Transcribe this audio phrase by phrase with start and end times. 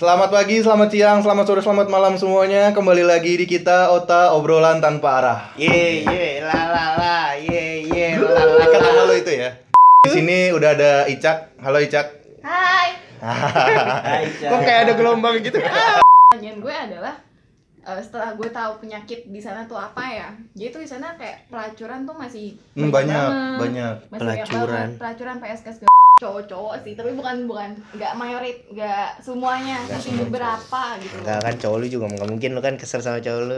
[0.00, 2.72] Selamat pagi, selamat siang, selamat sore, selamat malam semuanya.
[2.72, 5.40] Kembali lagi di kita Ota obrolan tanpa arah.
[5.60, 9.52] Ye ye la la la ye ye la la nama lo itu ya.
[10.00, 11.60] Di sini udah ada Icak.
[11.60, 12.06] Halo Icak.
[12.40, 12.96] Hai.
[13.20, 14.24] Hai.
[14.40, 15.60] Kok kayak ada gelombang gitu?
[16.32, 17.14] Pertanyaan gue adalah
[17.84, 20.32] eh, setelah gue tahu penyakit di sana tuh apa ya?
[20.56, 23.60] Jadi tuh di sana kayak pelacuran tuh masih Hmm, banyak, banget.
[23.60, 23.94] banyak.
[24.08, 24.72] Masih banyak Pelacuran.
[24.72, 24.90] banget.
[24.96, 30.82] Pelacuran PSK segala cowok-cowok sih, tapi bukan bukan nggak mayorit, nggak semuanya, Nggak tapi beberapa
[30.98, 31.16] gitu.
[31.18, 33.56] Enggak kan cowok lu juga nggak mungkin lu kan kesel sama cowok lu.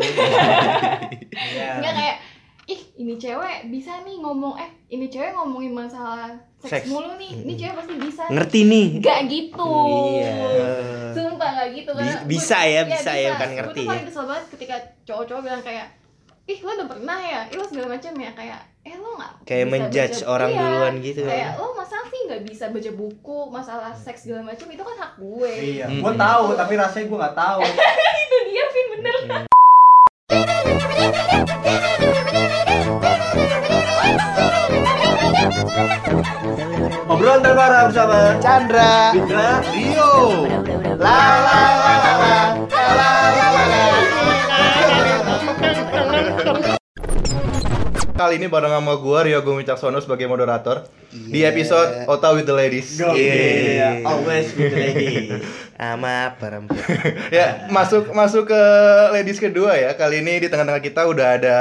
[1.74, 2.16] Enggak kayak
[2.64, 6.70] ih ini cewek bisa nih ngomong eh ini cewek ngomongin masalah Seks.
[6.72, 8.86] seks, mulu nih ini cewek pasti bisa Ngerti nih.
[9.00, 9.72] Gak gitu
[10.14, 10.34] Iya.
[11.12, 13.90] Sumpah gak gitu karena bisa gua- ya, bisa ya, bukan Gua ngerti tuh ya.
[13.90, 15.86] paling kesel banget ketika cowok-cowok bilang kayak
[16.44, 19.64] ih lo udah pernah ya, ih lo segala macam ya kayak eh lo nggak Kayak
[19.64, 21.30] bisa menjudge baca- orang iya, duluan gitu kan.
[21.30, 25.12] kayak lo masa sih nggak bisa baca buku masalah seks segala macam itu kan hak
[25.16, 26.00] gue Iya, Hmm.
[26.00, 27.60] gue tahu tapi rasanya gue nggak tahu.
[28.24, 29.14] itu dia Vin bener
[37.08, 39.12] Obrolan terbaru bersama Chandra.
[39.12, 40.12] Fitra Rio.
[40.98, 42.36] La la la la la.
[42.66, 42.81] La la
[48.22, 51.50] Kali ini bareng sama gua Rio Gumi Caksono sebagai moderator di Iya.
[51.50, 52.94] episode Ota with the Ladies.
[52.94, 53.10] Go.
[53.10, 53.34] Iya.
[53.34, 55.14] Iya, always with the lady.
[55.74, 56.86] Sama perempuan.
[57.34, 58.62] ya masuk masuk ke
[59.10, 61.56] ladies kedua ya kali ini di tengah-tengah kita udah ada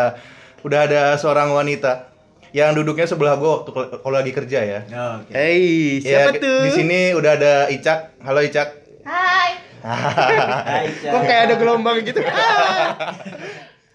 [0.62, 2.14] udah ada seorang wanita
[2.54, 4.80] yang duduknya sebelah gua waktu kalau lagi kerja ya.
[5.17, 5.34] Oke.
[5.34, 6.62] Hei, Ya, siapa tuh?
[6.62, 8.22] Di sini udah ada Icak.
[8.22, 8.70] Halo Icak.
[9.02, 9.58] Hai
[10.70, 10.94] Hai.
[10.94, 12.22] Kok kayak ada gelombang gitu?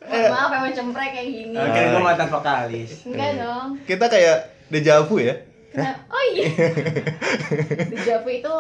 [0.07, 2.91] Mohon maaf emang cemprek kayak gini Oke, gue mantan vokalis.
[3.05, 4.37] enggak dong kita kayak
[4.69, 5.35] dejavu ya.
[5.69, 5.99] Kenapa?
[6.09, 6.45] oh iya
[7.91, 8.55] di Javu itu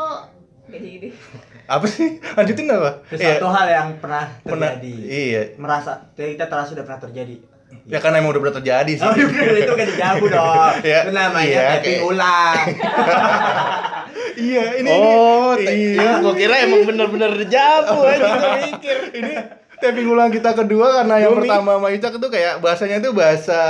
[0.67, 1.09] gak jadi
[1.67, 2.09] Apa sih?
[2.31, 2.91] Lanjutin apa?
[3.07, 4.95] Sesuatu Iya, hal yang pernah pernah terjadi.
[5.03, 5.43] iya.
[5.57, 7.41] Merasa kita terasa sudah pernah terjadi.
[7.85, 9.03] Ya karena emang udah pernah terjadi sih.
[9.03, 9.15] Oh,
[9.57, 10.75] itu kan dijawab dong.
[10.81, 10.99] Iya.
[11.03, 12.59] Itu namanya Iya, tapping kayak- ulang.
[14.47, 15.91] iya, ini Oh, ini, iya.
[15.97, 16.11] iya.
[16.21, 18.99] Gua kira emang bener-bener jabu aja mikir.
[19.15, 19.35] ini
[19.79, 23.61] tapping ulang kita kedua karena yang pertama sama Icak itu kayak bahasanya itu bahasa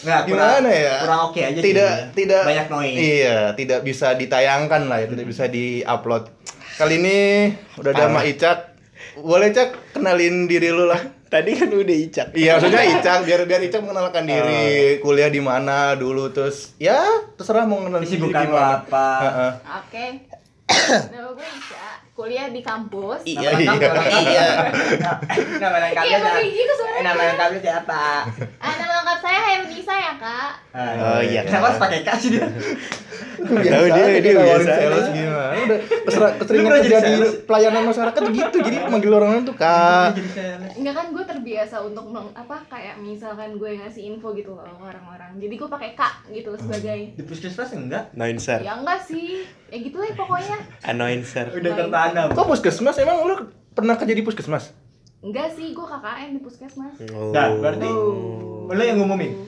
[0.00, 0.94] Nggak, gimana kurang- ya?
[0.98, 1.64] Kurang oke aja sih.
[1.66, 2.96] tidak tidak Banyak noise.
[2.96, 6.24] Iya, tidak bisa ditayangkan lah ya, tidak bisa di-upload.
[6.74, 7.18] Kali ini
[7.76, 8.58] udah ada sama Icak.
[9.16, 11.00] Boleh Cak kenalin diri lu lah.
[11.26, 12.32] Tadi kan udah icak.
[12.32, 15.04] Iya, maksudnya Icak biar biar Icak mengenalkan diri, Oh.
[15.04, 16.98] kuliah di mana dulu terus ya
[17.36, 18.82] terserah mau kenalin diri gimana.
[18.82, 19.06] apa?
[19.20, 19.52] Heeh.
[19.78, 20.04] Oke.
[21.12, 21.86] Nama gue Isya,
[22.20, 23.20] kuliah di kampus.
[23.24, 23.72] Iya, iya.
[23.72, 24.22] nama lengkap.
[24.28, 24.48] Iya.
[25.56, 26.28] Nama lengkapnya Iya, siapa?
[26.30, 27.00] pakai gitu Eh.
[27.00, 28.04] Nama lengkapnya siapa?
[28.60, 30.52] Ah, nama lengkap saya Herunisa ya, Kak.
[31.00, 31.40] Oh, iya.
[31.42, 32.46] Kenapa harus pakai kasih dia?
[33.40, 35.54] Biasa Tahu dia- dia biasa sales gimana.
[35.56, 35.78] Udah
[36.36, 38.56] keseringan kerja jadi di pelayanan masyarakat gitu.
[38.60, 40.12] Jadi manggil orang lain tuh Kak.
[40.76, 44.84] Enggak kan gue terbiasa untuk meng- apa kayak misalkan gue ngasih info gitu loh ke
[44.86, 45.32] orang-orang.
[45.36, 48.12] Jadi gue pakai Kak gitu sebagai Di puskesmas enggak?
[48.12, 48.60] Announcer.
[48.60, 49.48] ya enggak sih.
[49.70, 50.58] Ya gitu lah pokoknya.
[50.82, 51.46] Announcer.
[51.52, 52.26] Udah tertanam.
[52.30, 53.34] Kok puskesmas emang lu
[53.70, 54.74] pernah kerja di puskesmas?
[55.20, 56.94] Enggak sih, gue KKN di puskesmas.
[57.08, 57.30] Oh.
[57.30, 58.66] Nah, berarti Oh.
[58.66, 59.46] lu yang ngumumin.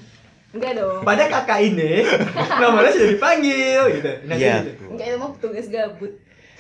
[0.53, 1.01] Enggak dong.
[1.01, 2.05] Pada kakak ini
[2.61, 4.11] namanya sudah dipanggil gitu.
[4.25, 4.63] Nah, Iya.
[4.63, 4.85] gitu.
[4.91, 6.13] Enggak itu mah tugas gabut.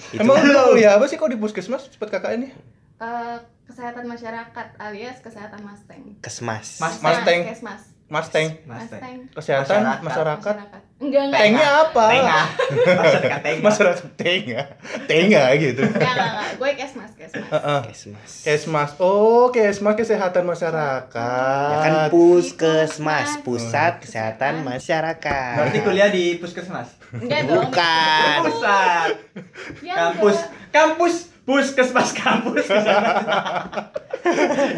[0.09, 2.51] Itu Emang lu kuliah apa sih kok di puskesmas cepet KKN nya?
[2.99, 6.19] Eh, kesehatan masyarakat alias kesehatan Mustang.
[6.19, 6.81] kesmas.
[6.81, 7.47] Mas- Mustang.
[7.47, 7.92] Kesmas.
[8.13, 8.49] Mustang.
[8.69, 9.01] Mustang.
[9.33, 10.05] Kesehatan Masyarakat.
[10.05, 10.57] masyarakat.
[10.61, 10.81] Masyarakat.
[11.03, 11.41] Enggak enggak.
[11.41, 12.05] Tengnya apa?
[12.13, 12.45] Tengah.
[12.85, 13.63] Masyarakat tengah.
[13.67, 14.63] Masyarakat tenga.
[15.09, 15.83] Tenga gitu.
[15.83, 16.51] Enggak enggak enggak.
[16.61, 17.49] Gue kesmas, kesmas.
[17.49, 17.81] Heeh.
[17.89, 18.31] Kesmas.
[18.45, 18.91] Kesmas.
[19.01, 21.73] Oh, Kesmas kesehatan masyarakat.
[21.73, 25.57] Ya kan puskesmas, pusat kesehatan masyarakat.
[25.57, 26.93] Berarti kuliah di puskesmas.
[27.17, 27.73] Enggak dong.
[27.73, 28.39] Bukan.
[28.45, 29.09] Pusat.
[29.81, 30.37] Ya, Kampus.
[30.69, 31.32] Kampus.
[31.43, 32.71] Puskesmas kampus.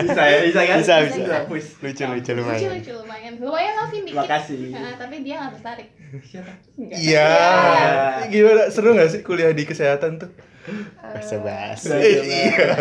[0.01, 0.79] bisa ya, bisa kan?
[0.81, 1.21] Bisa, bisa.
[1.45, 1.65] Kampus.
[1.79, 2.71] Lucu lucu Lucu lumayan.
[2.73, 3.33] lucu lumayan.
[3.37, 4.17] Lumayan lah Vin dikit.
[4.17, 4.73] Makasih.
[4.73, 5.89] Nah, tapi dia nggak tertarik.
[6.21, 6.53] Siapa?
[6.79, 7.31] Iya.
[8.27, 8.63] Gimana?
[8.69, 10.31] Seru gak sih kuliah di kesehatan tuh?
[10.97, 11.93] Bahasa bahasa.
[11.93, 12.77] Bahasa Eh, Iya.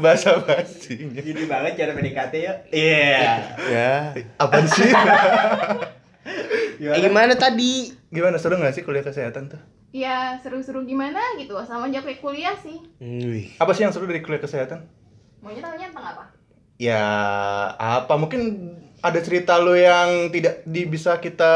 [0.00, 1.20] Bahasa basinya.
[1.20, 2.52] Gini banget cara PDKT ya.
[2.72, 3.28] Iya.
[3.68, 3.92] Ya.
[4.38, 4.88] Apa sih?
[6.76, 7.88] Eh, gimana tadi?
[8.10, 9.60] Gimana seru gak sih kuliah kesehatan tuh?
[9.96, 12.84] Ya seru-seru gimana gitu sama aja kayak kuliah sih.
[13.00, 13.56] Wih.
[13.56, 14.84] Apa sih yang seru dari kuliah kesehatan?
[15.40, 16.24] Maunya tanya tentang apa?
[16.76, 17.00] Ya
[17.72, 18.40] apa mungkin
[19.00, 21.52] ada cerita lo yang tidak di, bisa kita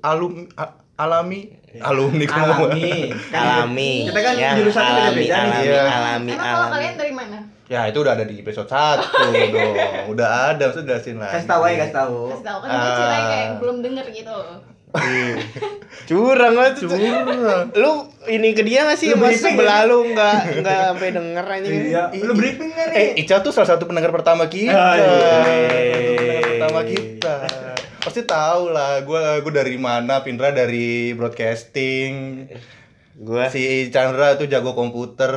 [0.00, 2.24] alum a- alami alumni.
[2.24, 3.12] Alami.
[3.36, 3.92] Alami.
[4.08, 5.28] Kita kan Yang jurusannya alami, nih.
[5.30, 5.82] alami, Iya.
[5.84, 6.72] alami, Emang kalau alami.
[6.72, 7.38] kalian dari mana?
[7.66, 9.04] Ya itu udah ada di episode 1
[9.54, 9.74] dong.
[10.08, 11.34] Udah ada, maksudnya jelasin lagi.
[11.36, 12.18] Kasih tahu aja, kasih tahu.
[12.32, 13.56] Kasih tahu kan gue cilai kayak Ah.
[13.60, 14.38] belum denger gitu.
[16.06, 16.90] Curang banget tuh.
[16.90, 17.70] Curang.
[17.72, 17.92] Lu
[18.26, 19.10] ini ke dia gak sih?
[19.10, 21.68] Lu Mas briefing sebelah lu enggak enggak sampai denger aja.
[21.68, 22.02] Iya.
[22.20, 23.22] Lu briefing kan Eh, nih?
[23.22, 24.72] Ica tuh salah satu pendengar pertama kita.
[24.72, 25.08] Ah, iya.
[26.16, 27.34] Pendengar pertama kita.
[28.00, 32.44] Pasti tahu lah, gue gue dari mana, Pindra dari broadcasting.
[33.14, 33.60] Gua Si
[33.90, 35.30] Chandra tuh jago komputer.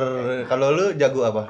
[0.44, 1.44] Kalau lu jago apa?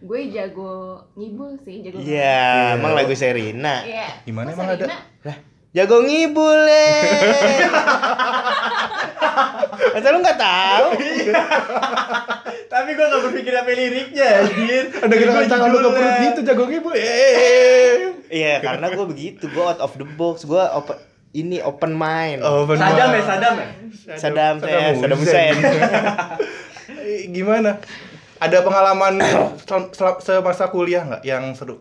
[0.00, 3.84] gue jago ngibul sih jago Iya, emang lagu Serina.
[3.84, 4.24] Iya.
[4.24, 4.76] Gimana Kok emang ada?
[4.80, 4.98] Serina?
[5.76, 7.62] Jago ngibul eh.
[9.94, 10.86] Masa lu nggak tahu?
[12.70, 14.84] Tapi gua gak berpikir apa liriknya, anjir.
[14.94, 16.90] Ada kita Gua tangan lu ke perut gitu, jago ibu.
[16.94, 18.14] Eh.
[18.30, 20.94] Iya, karena gue begitu, gue out of the box, gue open
[21.34, 22.46] ini open mind.
[22.46, 22.94] Oh, benar.
[22.94, 23.68] Sadam ya, Sadam ya.
[24.14, 25.54] Saddam saya, Saddam Hussein.
[26.90, 27.78] Eh, Gimana?
[28.42, 29.22] Ada pengalaman
[29.94, 31.80] semasa kuliah nggak yang seru?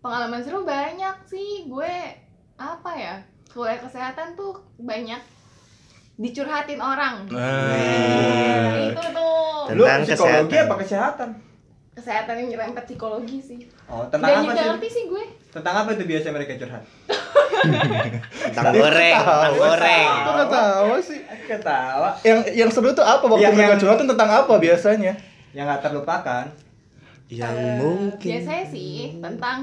[0.00, 1.68] Pengalaman seru banyak sih.
[1.68, 2.23] Gue
[2.56, 3.14] apa ya?
[3.46, 5.18] Kuliah kesehatan tuh banyak
[6.16, 7.26] dicurhatin orang.
[7.28, 8.88] Nah.
[8.88, 9.34] Itu tuh
[9.72, 10.14] Lu Tentang psikologi
[10.50, 10.64] kesehatan.
[10.64, 11.30] apa kesehatan?
[11.94, 13.58] kesehatan yang nyerempet psikologi sih.
[13.86, 14.66] Oh, tentang apa juga sih?
[14.68, 15.24] ngerti sih gue.
[15.48, 16.82] Tentang apa itu biasa mereka curhat?
[18.44, 20.06] Tentang goreng, tentang goreng.
[20.26, 21.20] Nggak tahu sih?
[21.46, 22.10] Ketawa.
[22.20, 25.12] Yang yang seru tuh apa waktu Yang- mereka yang- curhat tentang apa biasanya?
[25.50, 26.44] Yang gak terlupakan.
[27.24, 29.58] Yang Eh, mungkin biasanya sih tentang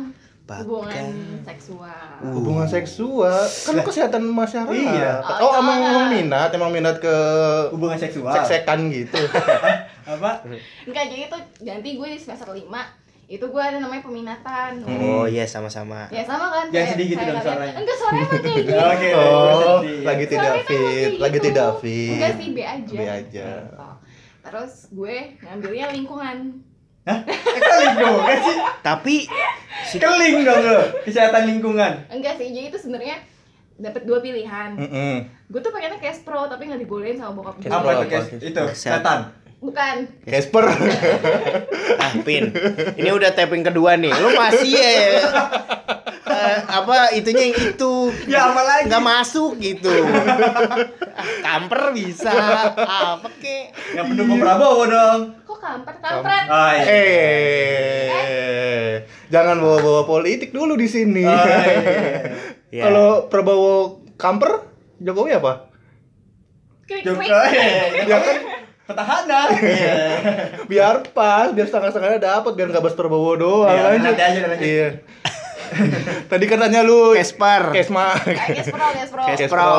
[0.54, 2.08] Bahkan- hubungan seksual.
[2.22, 4.74] Hubungan seksual kan lu kesehatan masyarakat.
[4.74, 5.14] Iya.
[5.40, 7.16] Oh, Oh, emang, emang minat, emang minat ke
[7.70, 8.34] Hubungan seksual.
[8.34, 9.16] sek-sekan gitu.
[10.12, 10.44] Apa?
[10.84, 12.68] Enggak, jadi tuh ganti gue di semester 5
[13.28, 14.84] itu gue ada namanya peminatan.
[14.84, 16.04] Oh iya sama-sama.
[16.08, 16.68] Ya sama kan?
[16.68, 17.74] Jangan sedih gitu dong suaranya.
[17.74, 18.72] Enggak, suaranya mah kayak gitu.
[18.76, 19.10] Oke.
[19.14, 20.00] Oh, sedih.
[20.04, 21.46] lagi tidak emang fit, kayak lagi gitu.
[21.48, 22.12] tidak fit.
[22.12, 22.92] Enggak sih, B aja.
[22.92, 23.48] B aja.
[23.64, 23.88] Gitu.
[24.42, 26.38] Terus gue ngambilnya lingkungan.
[27.02, 27.20] Hah?
[27.26, 28.58] Eh, keling dong, kan sih?
[28.86, 29.16] Tapi
[29.92, 30.80] Keling dong lo.
[31.02, 31.92] Kesehatan lingkungan.
[32.08, 33.18] Enggak sih, jadi itu sebenarnya
[33.82, 34.78] dapat dua pilihan.
[34.78, 35.16] Mm-mm.
[35.50, 37.66] Gue tuh pengennya Pro tapi nggak dibolehin sama bokap gue.
[37.66, 38.28] Cash Apa itu, guys?
[38.38, 39.20] Itu, Kesehatan.
[39.62, 39.96] Bukan.
[40.26, 40.66] Casper.
[42.04, 42.50] ah Pin,
[42.98, 44.10] ini udah tapping kedua nih.
[44.10, 44.90] Lu masih ya
[46.32, 47.94] eh, apa itunya yang itu
[48.26, 48.90] Ya apa lagi?
[48.90, 49.92] nggak masuk gitu.
[50.02, 50.82] Ah,
[51.46, 52.34] kamper bisa
[52.74, 53.70] apa kek?
[53.94, 55.20] Yang pendukung Prabowo dong.
[55.46, 55.98] Kok kampret?
[56.00, 56.46] Kampret.
[56.50, 57.04] Oh, iya.
[58.10, 58.92] Eh,
[59.30, 61.22] jangan bawa-bawa politik dulu di sini.
[61.22, 61.70] Oh, iya.
[62.72, 62.88] Ya.
[62.88, 64.64] Kalau Prabowo kamper,
[64.98, 65.68] Jokowi apa?
[66.88, 67.28] Krik, Joko, krik.
[67.52, 68.38] eh, Ya kan
[68.92, 69.42] petahana.
[69.56, 69.98] Iya.
[70.68, 73.72] biar pas, biar setengah-setengahnya dapat, biar nggak bahas Prabowo doang.
[73.72, 74.06] Iya, lanjut.
[74.12, 74.68] nanti aja, lanjut.
[74.68, 74.90] Iya.
[76.32, 77.72] Tadi katanya lu Kesper.
[77.72, 78.12] Kesma.
[78.20, 79.24] Caspro, Caspro.
[79.24, 79.76] Caspro.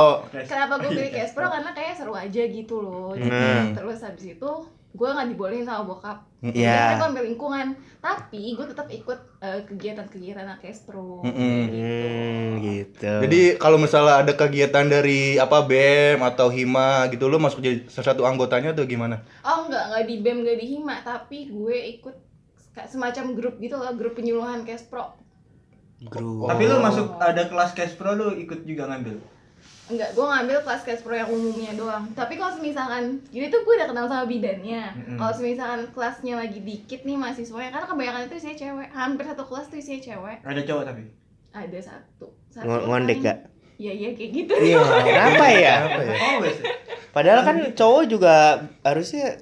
[0.48, 1.46] Kenapa gue pilih Caspro?
[1.52, 3.12] Karena kayak seru aja gitu loh.
[3.12, 3.76] Hmm.
[3.76, 4.52] Terus habis itu
[4.92, 6.18] gue nggak dibolehin sama bokap.
[6.44, 6.76] Iya.
[6.76, 7.66] Jadi gue ambil lingkungan.
[8.02, 11.22] Tapi gue tetap ikut eh, kegiatan-kegiatan Caspro.
[11.24, 11.60] Mm-mm.
[11.70, 13.14] Hmm, gitu.
[13.24, 18.12] Jadi kalau misalnya ada kegiatan dari apa BEM atau HIMA gitu lu masuk jadi salah
[18.12, 19.24] satu anggotanya tuh gimana?
[19.40, 22.16] Oh enggak, enggak di BEM, enggak di HIMA, tapi gue ikut
[22.72, 25.16] kayak semacam grup gitu loh, grup penyuluhan Caspro.
[26.02, 26.50] grup.
[26.50, 29.22] Tapi lu masuk ada kelas cash pro lu ikut juga ngambil.
[29.92, 32.08] Enggak, gue ngambil kelas Caspro yang umumnya doang.
[32.10, 34.82] Tapi kalau misalkan, jadi tuh gue udah kenal sama bidannya.
[35.14, 38.88] Kalau misalkan kelasnya lagi dikit nih mahasiswanya, karena kebanyakan itu isinya cewek.
[38.90, 40.36] Hampir satu kelas tuh isinya cewek.
[40.40, 41.02] Ada cowok tapi.
[41.52, 42.26] Ada satu.
[42.48, 43.38] satu Ngo- ngondek paling- gak?
[43.76, 44.52] Iya, iya kayak gitu.
[44.54, 44.78] Iya,
[45.08, 45.74] kenapa ya?
[45.84, 46.52] Apa ya?
[47.10, 48.34] Padahal kan cowok juga
[48.80, 49.36] harusnya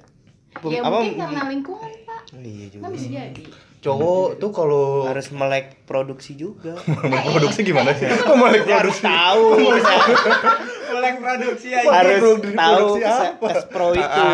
[0.67, 2.21] ya apa mungkin karena lingkungan, Pak.
[2.35, 2.83] Iya juga.
[2.83, 3.43] Kan bisa jadi.
[3.81, 6.77] Cowok tuh kalau Harus melek produksi juga.
[7.01, 8.05] melek produksi gimana sih?
[8.05, 9.01] Kok melek harus produksi?
[9.03, 9.93] tahu bisa
[10.91, 11.87] Melek produksi aja.
[11.89, 13.47] harus Produksi tahu apa?
[13.47, 14.27] kes pro itu.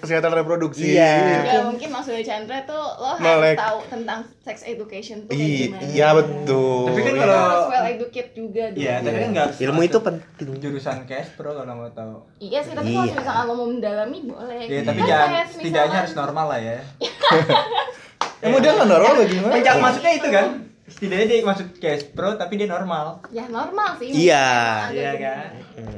[0.00, 0.84] Kesehatan reproduksi.
[0.92, 1.14] Iya.
[1.40, 3.56] Ya mungkin maksudnya Chandra tuh lo harus Melek.
[3.56, 5.82] tahu tentang sex education tuh kayak Iya, gimana.
[5.86, 6.82] iya betul.
[6.84, 8.82] Tapi kan kalau- harus well educate juga dong.
[8.82, 10.48] Iya, tapi kan enggak harus Ilmu itu penting.
[10.58, 12.16] jurusan cash pro kalau mau tahu.
[12.36, 13.14] Iya sih, tapi kalau Iya.
[13.16, 14.60] misalkan lo mau mendalami boleh.
[14.62, 16.78] Iya, tapi Kan jangan setidaknya harus normal lah ya.
[18.40, 19.52] Emang dia nggak normal apa gimana?
[19.52, 20.46] Pencak masuknya itu kan.
[20.90, 23.22] Setidaknya dia masuk cash pro tapi dia normal.
[23.30, 24.10] Ya normal sih.
[24.10, 24.48] Iya.
[24.90, 25.48] Iya kan?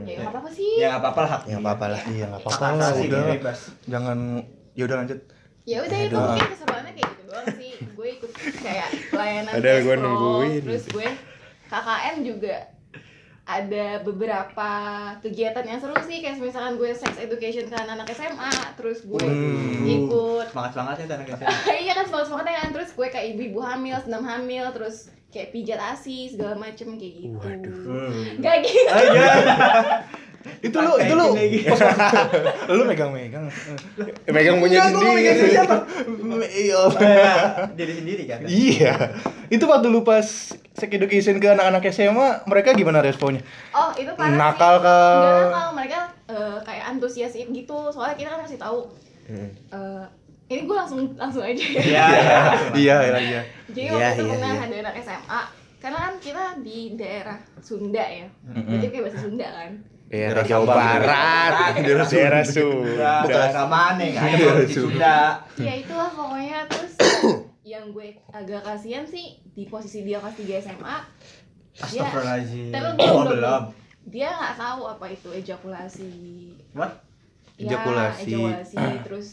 [0.04, 0.72] Ya nggak apa-apa sih.
[0.76, 1.40] Ya nggak apa-apa lah.
[1.46, 2.02] Ya nggak apa-apa lah.
[2.10, 3.22] Iya nggak Hak apa-apa lah udah.
[3.88, 4.18] Jangan
[4.74, 5.18] ya udah lanjut.
[5.62, 7.72] Ya udah itu mungkin keseruannya kayak gitu doang sih.
[7.94, 10.62] Gue ikut kayak pelayanan Ada gue nungguin.
[10.66, 11.08] Terus gue
[11.70, 12.56] KKN juga
[13.54, 14.70] ada beberapa
[15.18, 19.84] kegiatan yang seru sih kayak misalkan gue sex education ke anak-anak SMA terus gue Hmm.
[19.84, 21.52] ikut Semangat semangatnya tuh anak SMA.
[21.84, 24.96] iya kan semangat semangatnya kan terus gue kayak ibu-ibu hamil senam hamil terus
[25.28, 27.76] kayak pijat asi segala macem kayak gitu Waduh.
[27.84, 28.24] Hmm.
[28.38, 29.20] Gak gitu Ayo.
[30.60, 31.26] itu lu itu lu
[32.74, 33.46] lu megang-megang.
[34.24, 35.52] Megang punya Enggak, gua megang sendiri.
[35.52, 35.76] siapa?
[36.62, 36.80] Iya.
[37.72, 38.38] Jadi sendiri kan.
[38.44, 38.92] Iya.
[39.48, 43.42] Itu waktu lu pas sex education ke anak-anak SMA, mereka gimana responnya?
[43.70, 44.82] Oh itu parah Nakal sih.
[44.82, 45.12] kah?
[45.12, 47.78] Nggak nakal, mereka eh, kayak antusias gitu.
[47.88, 48.80] Soalnya kita kan kasih tahu.
[49.22, 49.50] Hmm.
[49.68, 50.04] eh,
[50.48, 51.80] ini gue langsung langsung aja ya.
[51.82, 52.38] Iya, iya.
[52.72, 53.40] Iya, iya, iya.
[53.66, 54.62] Jadi Iya, waktu itu iya, pernah iya.
[54.62, 55.42] ada anak SMA.
[55.78, 58.26] Karena kan kita di daerah Sunda ya.
[58.44, 58.70] Mm-mm.
[58.70, 59.72] Berarti kayak bahasa Sunda kan.
[60.12, 60.64] Daerah Daerah Jawa.
[60.68, 62.12] Barat, Daerah Sunda.
[62.12, 63.12] daerah Bukan Sunda.
[63.24, 64.76] bukan mana kan Iya, kalau di Sunda.
[64.76, 65.16] Sunda.
[65.58, 66.92] Ya itulah pokoknya terus
[67.72, 70.96] yang gue agak kasihan sih di posisi dia kelas 3 SMA.
[71.72, 72.68] Dia, Astagfirullahaladzim.
[72.68, 73.62] tapi Oh, belum, belum.
[74.04, 76.10] Dia nggak tahu apa itu ejakulasi.
[76.76, 76.92] What?
[77.56, 78.28] Ejakulasi.
[78.28, 78.76] Ya, ejakulasi.
[79.00, 79.26] terus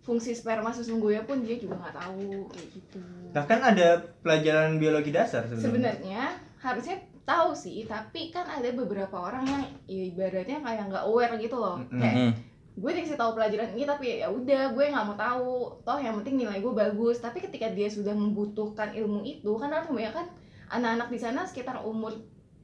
[0.00, 2.16] fungsi sperma sesungguhnya pun dia juga nggak tahu
[2.48, 3.00] kayak gitu.
[3.28, 3.88] Nah kan ada
[4.20, 5.64] pelajaran biologi dasar sebenarnya.
[5.66, 6.22] Sebenarnya
[6.58, 11.56] harusnya tahu sih, tapi kan ada beberapa orang yang ya ibaratnya kayak nggak aware gitu
[11.56, 11.80] loh.
[11.80, 12.00] Mm-mm.
[12.00, 12.32] Kayak Mm-mm.
[12.74, 15.52] gue dikasih tahu pelajaran ini tapi ya udah gue nggak mau tahu.
[15.82, 17.18] Toh yang penting nilai gue bagus.
[17.24, 20.28] Tapi ketika dia sudah membutuhkan ilmu itu kan kan kebanyakan
[20.68, 22.12] anak-anak di sana sekitar umur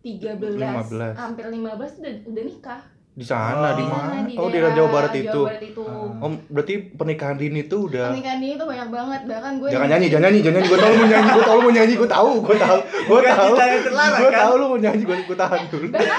[0.00, 1.12] 13, 15.
[1.17, 2.83] hampir 15 udah udah nikah.
[3.11, 3.75] Di sana, Oh.
[3.75, 4.23] di Di mana?
[4.23, 5.29] di Oh, di daerah Jawa Barat itu.
[5.35, 5.83] Jawa Barat itu.
[5.83, 6.09] Ah.
[6.21, 10.07] Om, berarti pernikahan dini itu udah Pernikahan ini tuh banyak banget bahkan gue Jangan nyanyi,
[10.09, 10.69] jangan nyanyi, jangan nyanyi.
[10.69, 13.21] Gue tau lu mau nyanyi, gue tau lu mau nyanyi, gue tau, gue tau, gue
[13.21, 14.40] tau, gue kan?
[14.40, 15.87] tau lu mau nyanyi, gue gue tahan dulu.
[15.90, 16.19] bahkan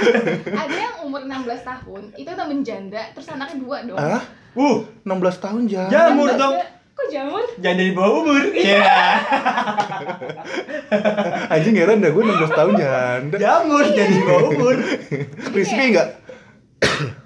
[0.52, 1.32] ada yang umur 16
[1.64, 4.22] tahun itu udah menjanda terus anaknya dua dong Ah,
[4.52, 5.90] Uh, 16 tahun jangan.
[5.90, 6.56] Jamur dong.
[6.92, 8.44] kok jamur Jangan dari bawah umur.
[8.52, 8.84] Iya.
[11.48, 13.38] Anjing heran dah gue 16 tahun janda.
[13.38, 13.96] Jamur Iya.
[13.96, 14.76] jadi di bawah umur.
[15.50, 16.08] Crispy enggak?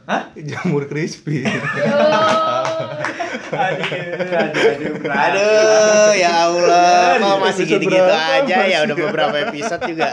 [0.05, 0.29] Hah?
[0.37, 1.43] Jamur crispy.
[1.43, 1.49] Yo.
[3.55, 5.09] Aduh, aduh, aduh.
[5.09, 10.09] Aduh, ya Allah, kok masih gitu-gitu aja ya udah beberapa episode juga.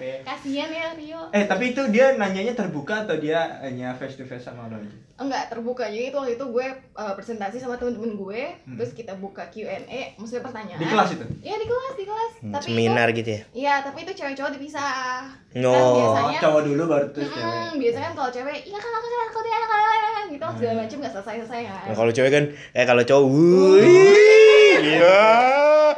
[0.00, 0.09] Ya.
[0.40, 4.42] Kasihan ya Rio Eh tapi itu dia nanyanya terbuka atau dia hanya face to face
[4.42, 4.88] sama lo aja?
[5.20, 6.66] enggak terbuka jadi itu waktu itu gue
[6.96, 8.80] uh, presentasi sama temen-temen gue Hmm.
[8.80, 11.24] terus kita buka Q&A maksudnya pertanyaan Di kelas itu?
[11.42, 13.40] iya di kelas di kelas Hmm, tapi Seminar itu gitu ya.
[13.52, 15.68] iya tapi itu cewek-cewek dipisah No.
[15.68, 17.68] Kan Oh, biasanya cowok dulu baru terus Mm, cewek.
[17.76, 21.12] biasanya kan kalau cewek iya kan aku kan aku dia kan gitu segala macam nggak
[21.12, 24.49] selesai selesai kan Nah, kalau cewek kan eh kalau cowok wuih
[24.82, 25.06] gitu.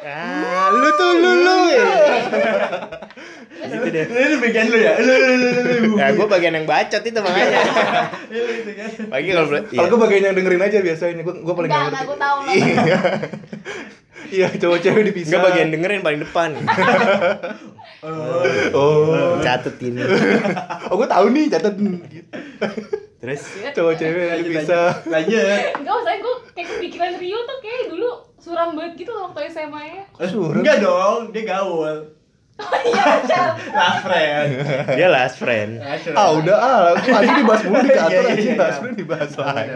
[0.02, 1.56] Ah, lu tuh lu lu.
[3.72, 4.04] gitu deh.
[4.06, 4.92] Ini bagian lu ya?
[4.98, 5.90] Lu, lu, lu, lu, lu.
[5.98, 7.60] Ya gue bagian yang bacot itu makanya.
[8.30, 8.90] Lu itu kan.
[9.10, 9.90] Pagi kalau Kalau iya.
[9.90, 12.06] gue bagian yang dengerin aja biasanya, gue gue paling enggak nggak enggak ngerti.
[12.06, 13.00] aku tahu Iya,
[14.36, 15.28] iya cowok cewek dipisah.
[15.28, 16.50] Enggak bagian dengerin paling depan.
[18.02, 18.42] Oh.
[18.74, 20.02] Oh, Catet ini.
[20.90, 21.74] oh gue tahu nih catat.
[23.22, 23.38] Terus
[23.70, 24.90] Cowok cewek Lanjut, dipisah.
[25.06, 25.62] Lanjut.
[25.78, 29.82] enggak usah gue kayak kepikiran Rio tuh kayak dulu suram banget gitu loh waktu SMA
[29.86, 30.58] ya Suram.
[30.58, 32.18] Enggak dong, dia gaul.
[32.54, 33.04] oh iya
[33.72, 34.50] Last friend.
[34.92, 35.70] dia last friend.
[35.80, 36.14] Friend.
[36.14, 38.82] Ah udah ah, anjing dibahas mulu di Iya, kantor iya, anjing iya, bahas iya.
[38.82, 39.70] mulu dibahas lagi.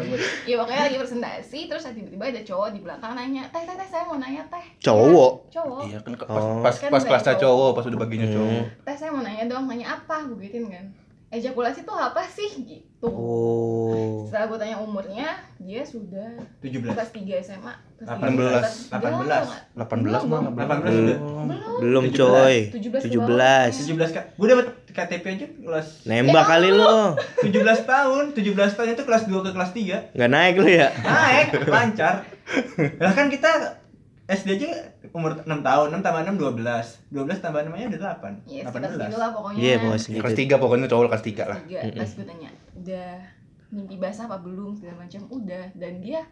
[0.44, 4.04] ya pokoknya lagi presentasi terus tiba-tiba ada cowok di belakang nanya teh teh teh saya
[4.04, 5.32] mau nanya teh Cowok?
[5.40, 6.60] Iya, cowok Iya kan pas Oh.
[6.60, 7.40] pas, Kan pas udah kelasnya cowok.
[7.40, 8.36] cowok, pas udah baginya Hmm.
[8.36, 8.62] cowok.
[8.82, 10.84] teh saya mau nanya dong nanya apa gue gituin kan
[11.36, 14.24] ejakulasi itu apa sih gitu Oh.
[14.26, 15.28] setelah gue tanya umurnya
[15.60, 16.90] dia sudah 17.
[16.90, 18.98] kelas 3 SMA kelas 18.
[18.98, 21.04] 18 18 mah nggak 18 belum.
[21.06, 21.18] udah.
[21.80, 22.18] Belum 17.
[22.18, 22.56] coy.
[22.72, 23.84] 17 17.
[23.94, 24.24] 17 kak.
[24.34, 27.14] Gue dapat KTP aja kelas Nembak kali lo.
[27.44, 27.52] 17
[27.84, 28.24] tahun.
[28.32, 30.16] 17 tahun itu kelas 2 ke kelas 3.
[30.16, 30.88] Nggak naik lu ya?
[30.96, 32.14] Naik, lancar.
[32.96, 33.50] Lah kan kita
[34.26, 34.68] SD aja
[35.12, 37.14] umur 6 tahun, 6 tambah 6 12.
[37.14, 38.42] 12 tambah 6 nya udah 8.
[38.44, 38.98] Iya, sekitar 18.
[38.98, 39.58] segitu lah pokoknya.
[39.60, 40.18] Iya, bos gitu.
[40.18, 41.58] Kelas 3 pokoknya cowok kelas 3 lah.
[41.60, 43.08] Tiga, terus gue tanya, udah
[43.68, 46.22] mimpi basah apa belum segala macam udah dan dia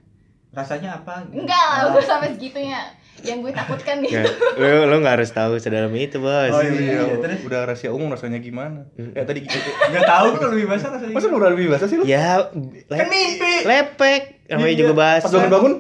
[0.51, 1.27] Rasanya apa?
[1.29, 2.79] enggak lah gue sampai segitunya
[3.21, 6.47] yang gue takutkan Ya, gitu lu lu nggak harus tahu sedalam itu bos.
[6.49, 7.03] Oh, iya.
[7.05, 7.43] Iya, terus?
[7.43, 8.87] udah rahasia umum rasanya gimana?
[8.95, 11.11] Eh tadi Enggak tahu kok lebih basah rasanya.
[11.11, 12.03] Masa lu udah lebih bahasa sih lu?
[12.05, 12.39] Ya,
[12.87, 13.55] Kan mimpi.
[13.63, 14.23] lepek.
[14.47, 14.79] Namanya Iya.
[14.81, 15.27] juga Pas bahasa.
[15.33, 15.75] bangun-bangun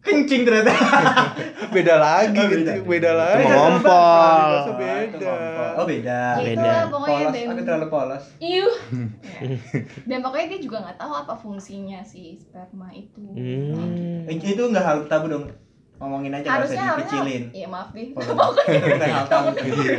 [0.00, 0.72] Kencing ternyata.
[1.74, 2.72] beda lagi Oh, gitu, beda.
[2.82, 3.44] beda lagi.
[3.44, 5.34] Bahasa beda.
[5.76, 6.20] Oh beda.
[6.40, 6.72] Beda.
[6.88, 8.24] Polos, aku terlalu polos.
[8.38, 8.72] Iuh.
[9.40, 9.80] Ya.
[10.06, 14.24] dan pokoknya dia juga nggak tahu apa fungsinya si sperma itu Hmm.
[14.26, 15.48] Itu enggak hal tabu dong.
[15.96, 17.42] Ngomongin aja nggak harusnya harusnya dikecilin.
[17.52, 19.48] iya maaf nih Itu bukan hal tabu.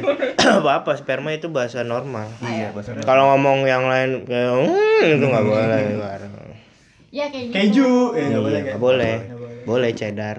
[0.58, 2.25] apa apa sperma itu bahasa normal.
[2.39, 5.81] Iya, bahasa Kalau ngomong yang lain kayak hmm, itu nggak boleh.
[7.12, 8.60] ya kayak gitu Keju, eh Iya, nggak boleh.
[8.63, 9.15] nggak boleh.
[9.63, 9.91] Boleh.
[9.91, 10.38] Cheddar.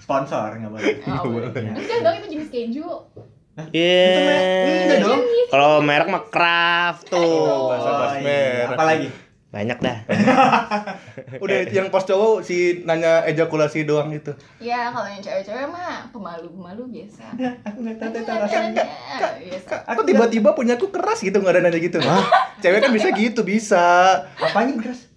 [0.00, 0.94] Sponsor nggak boleh.
[1.04, 1.50] ah, boleh.
[1.54, 2.88] enggak dong itu jenis keju
[3.70, 4.08] Iya.
[4.86, 5.20] Enggak dong.
[5.50, 7.68] Kalau merek mah Kraft Oh, tuh.
[7.68, 8.24] bahasa Oh, bahasa iya.
[8.24, 8.68] merek.
[8.72, 9.08] Apa lagi?
[9.50, 9.98] Banyak dah.
[11.42, 14.30] Udah yang pas cowok si nanya ejakulasi doang gitu.
[14.62, 17.34] Ya kalau yang cewek-cewek mah pemalu-pemalu biasa.
[17.66, 18.84] Aku nggak tahu itu Ada, rasanya.
[19.90, 21.98] Kok tiba-tiba punya aku keras gitu nggak ada nanya gitu?
[22.62, 23.84] Cewek kan bisa gitu, bisa.
[24.38, 25.09] Apanya keras?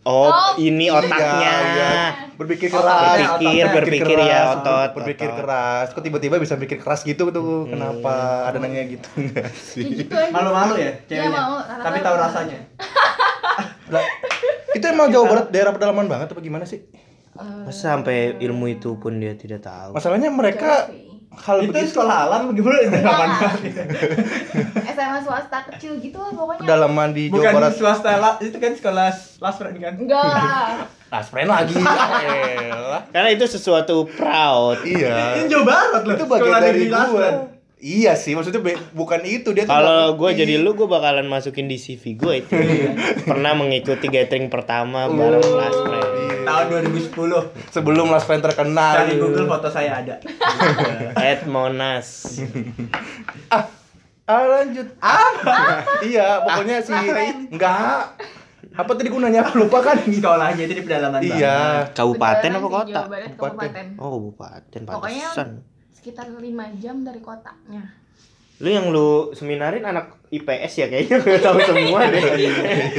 [0.00, 1.52] Oh, Oh, ini Iya, otaknya.
[1.68, 1.90] iya.
[2.34, 3.12] Berpikir Otaknya, keras.
[3.12, 3.66] Berpikir, otaknya.
[3.70, 4.90] berpikir ya otot.
[4.96, 5.38] berpikir otot.
[5.38, 5.86] keras.
[5.90, 7.68] Kok tiba-tiba bisa mikir keras gitu tuh?
[7.68, 8.48] Kenapa?
[8.48, 9.84] Ada nanya gitu nggak Ya sih?
[10.00, 10.16] gitu.
[10.30, 11.30] Malu-malu ya Iya, ceweknya.
[11.34, 11.54] mau.
[11.58, 12.24] Rata-rata Tapi tahu malu.
[12.24, 12.58] rasanya.
[13.92, 14.04] Lah,
[14.70, 16.80] itu emang Jawa Barat daerah pedalaman banget apa gimana sih?
[17.30, 19.92] Eh, Masa sampai ilmu itu pun dia tidak tahu.
[19.92, 22.78] Masalahnya mereka jauh hal Itu begitu sekolah alam gimana?
[22.90, 23.28] Pedalaman.
[24.90, 26.60] SMA swasta kecil gitu lah pokoknya.
[26.60, 27.72] pedalaman di Jawa Bukan Barat.
[27.72, 29.08] swasta lah, itu kan sekolah
[29.38, 29.94] lasfren kan.
[29.94, 30.84] Enggak lah.
[31.12, 31.74] Aspren lagi.
[33.14, 34.78] Karena itu sesuatu proud.
[34.84, 35.34] iya.
[35.36, 36.14] Ini Jawa Barat loh.
[36.14, 36.82] Itu bagian sekolah dari.
[36.86, 37.34] Lasfren.
[37.80, 41.64] Iya sih, maksudnya be- bukan itu dia tuh Kalau gue jadi lu, gue bakalan masukin
[41.64, 42.52] di CV gue itu.
[43.24, 46.09] Pernah mengikuti gathering pertama bareng Last Friend.
[46.50, 47.70] Tahun 2010.
[47.70, 49.06] sebelum Last Friend terkenal.
[49.06, 50.18] Cari Google foto saya ada.
[51.16, 52.08] At Monas.
[54.30, 54.86] Ah, lanjut.
[55.02, 55.82] Apa?
[56.06, 56.94] iya, pokoknya si
[57.50, 58.14] enggak.
[58.78, 59.98] Apa tadi gue nanya aku lupa kan?
[60.06, 61.90] Sekolahnya itu di pedalaman Iya.
[61.90, 63.00] Kabupaten Pedalaman apa kota?
[63.10, 63.30] Kabupaten.
[63.34, 63.86] kabupaten.
[63.98, 64.80] Oh, kabupaten.
[64.86, 65.28] Pokoknya
[65.90, 66.38] sekitar 5
[66.78, 67.82] jam dari kotanya.
[68.62, 72.22] Lu yang lu seminarin anak IPS ya kayaknya gue tahu semua deh.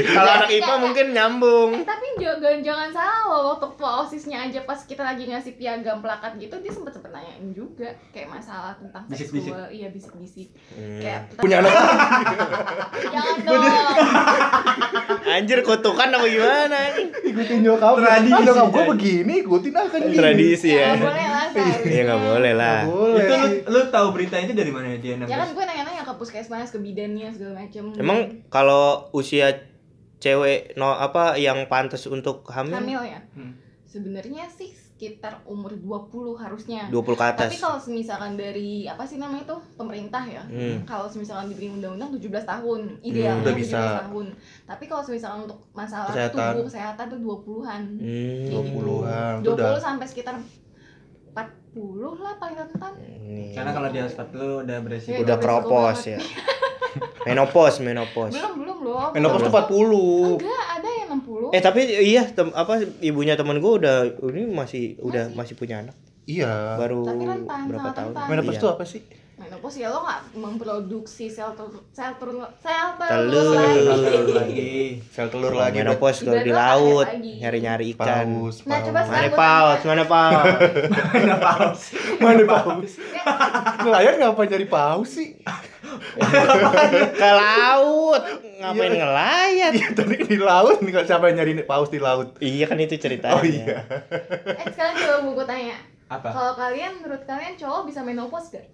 [0.03, 1.69] Kalau anak IPA mungkin nyambung.
[1.73, 3.23] Eh tapi jangan jangan salah
[3.55, 7.87] waktu osisnya aja pas kita lagi ngasih piagam plakat gitu dia sempet sempet nanyain juga
[8.11, 9.47] kayak masalah tentang Bisik-bisik.
[9.47, 10.99] seksual iya bisik-bisik Hmm.
[10.99, 11.71] kayak Punya anak.
[13.13, 13.63] jangan dong
[15.31, 17.07] Anjir kutukan apa gimana nih?
[17.23, 17.93] ikutin nyokap.
[17.95, 18.91] Tradisi, Ah, nyokap gue jadi.
[18.91, 20.17] begini, ikutin akan gini.
[20.17, 20.99] Tradisi ya ya.
[20.99, 21.45] boleh lah.
[21.81, 22.79] Iya nggak boleh lah.
[23.13, 26.69] Itu lu, lu tahu berita itu dari mana dia ya kan gue nanya-nanya ke puskesmas
[26.69, 29.53] ke bidannya segala macem Emang kalau usia
[30.17, 33.53] cewek no apa yang pantas untuk hamil, hamil ya Hmm.
[33.83, 37.41] sebenarnya sih sekitar umur 20 harusnya 20 ke atas.
[37.43, 40.85] tapi kalau misalkan dari apa sih namanya itu pemerintah ya Hmm.
[40.85, 43.81] kalau misalkan diberi undang-undang 17 tahun idealnya udah bisa.
[43.81, 44.25] 17 tahun
[44.63, 46.37] tapi kalau misalkan untuk masalah Kesehatan.
[46.53, 47.97] tubuh kesehatan tuh 20-an Hmm.
[47.99, 48.77] Kayak gitu.
[48.77, 49.81] 20-an, itu 20 udah.
[49.81, 50.35] sampai sekitar
[51.27, 51.41] 40
[52.19, 54.29] lah paling rentan Ini Karena kalau di atas 40
[54.61, 55.11] udah beresiko.
[55.11, 55.23] Iya.
[55.23, 56.19] udah beresiko keropos ya.
[57.27, 58.33] menopause, menopause.
[58.33, 60.39] belum belum belum Menopause tuh 40.
[60.39, 63.95] enggak ada yang 60 Eh tapi iya tem- apa ibunya temen gue udah
[64.25, 66.77] ini masih udah masih punya anak Iya.
[66.77, 68.13] baru rentan, berapa tahun?
[68.13, 68.27] rentan.
[68.27, 68.61] Menopause Iya.
[68.61, 69.01] tuh apa sih?
[69.33, 73.57] menopause ya lo nggak memproduksi sel telur sel telur sel Telur.
[73.57, 74.69] lagi Telur lagi.
[75.03, 75.77] Sel telur lagi.
[75.77, 78.05] menopause kalau di laut nyari-nyari ikan.
[78.29, 79.09] Paus, Nah, coba paus.
[79.09, 79.81] Mana paus?
[79.81, 80.45] Mana paus?
[81.09, 81.81] Mana paus?
[82.21, 82.91] Mana paus?
[83.81, 85.29] Nelayan ngapa nyari paus sih?
[87.13, 88.21] Ke laut.
[88.59, 88.99] Ngapain Iya.
[88.99, 89.71] ngelayat?
[89.73, 92.35] Iya tadi di laut nih kok siapa yang nyari paus di laut?
[92.37, 93.35] Iya kan itu ceritanya.
[93.35, 93.81] Oh iya.
[94.45, 96.27] eh sekarang coba gue tanya Apa?
[96.29, 98.67] kalau kalian menurut kalian cowok bisa menopause gak?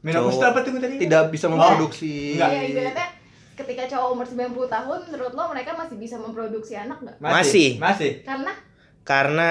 [0.00, 0.96] Menopause itu apa tuh tadi?
[0.98, 2.34] Tidak bisa memproduksi.
[2.34, 2.50] Enggak.
[2.50, 3.08] Iya ibaratnya
[3.54, 7.16] ketika cowok umur 90 tahun menurut lo mereka masih bisa memproduksi anak nggak?
[7.20, 7.76] Masih.
[7.76, 8.24] Masih.
[8.24, 8.52] Karena
[9.00, 9.50] Karena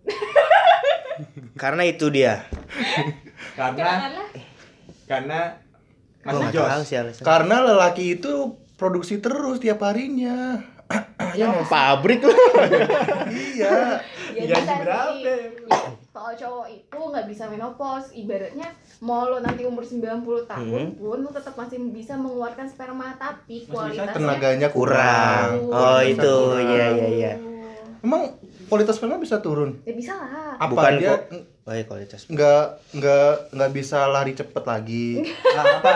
[1.62, 2.46] karena itu dia.
[3.54, 4.10] Karena
[5.04, 5.40] karena
[6.22, 6.86] masih tahu jos.
[7.12, 7.22] sih.
[7.22, 8.32] Karena lelaki itu
[8.74, 10.60] produksi terus tiap harinya.
[11.30, 12.34] Ya pabrik lu.
[13.30, 14.02] iya.
[14.34, 15.14] ya Gaji berapa?
[15.14, 15.36] Ya,
[16.10, 18.66] kalau cowok itu nggak bisa menopause, ibaratnya
[18.98, 20.02] mau lo nanti umur 90
[20.44, 20.98] tahun Hmm.
[20.98, 25.70] pun lo tetap masih bisa mengeluarkan sperma tapi kualitasnya Tenaganya Kurang.
[25.70, 25.70] kurang.
[25.70, 26.34] Oh Bisa itu,
[26.66, 27.32] iya iya iya.
[28.00, 28.34] Emang
[28.66, 29.78] kualitas sperma bisa turun?
[29.84, 30.58] Ya bisa lah.
[30.58, 31.20] Apa Bukan dia kok.
[31.70, 32.26] Oh iya kualitas.
[32.26, 32.62] nggak
[32.98, 35.22] nggak nggak bisa lari cepet lagi?
[35.54, 35.92] Ah, apa?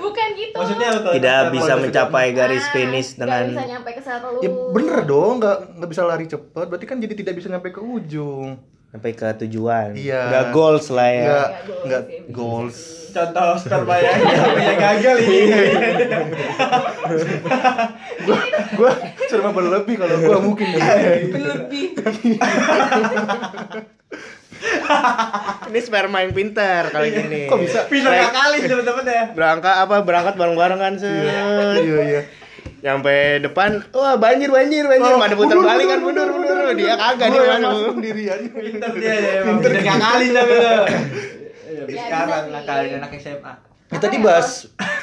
[0.00, 0.56] Bukan gitu.
[0.56, 1.10] Maksudnya apa?
[1.12, 4.40] Tidak bisa Kualitas mencapai garis Ah, finish dengan bisa nyampe ke telur.
[4.40, 6.64] Ya bener dong, nggak nggak bisa lari cepet.
[6.64, 8.56] Berarti kan jadi tidak bisa nyampe ke ujung.
[8.88, 9.92] sampai ke tujuan.
[9.92, 10.32] Iya.
[10.32, 11.24] Nggak goals lah ya.
[11.28, 11.48] Nggak
[11.84, 12.76] Nggak goals.
[13.12, 14.16] Contoh sperma yang
[14.56, 15.40] yang gagal ini.
[18.72, 18.92] Gua
[19.28, 20.88] serba berlebih kalau gua mungkin ya.
[21.20, 21.84] Berlebih.
[25.68, 27.40] Ini sperma yang pintar kali gini.
[27.46, 27.80] Kok bisa?
[27.86, 29.24] Bisa kali teman-teman ya.
[29.32, 31.84] Berangkat apa berangkat bareng-bareng kan set.
[31.84, 32.22] Iya iya.
[32.78, 35.10] Nyampe depan, wah banjir banjir banjir.
[35.10, 38.38] Oh, Pada putar mundur, balik kan mundur, mundur Dia kagak dia masuk sendirian.
[38.54, 40.62] Pinter dia ya, emang pinter kali tapi lo.
[40.62, 40.78] Ya,
[41.68, 42.64] Ya, sekarang sih.
[42.64, 43.52] kali anak SMA.
[43.88, 44.48] Ya, tadi bahas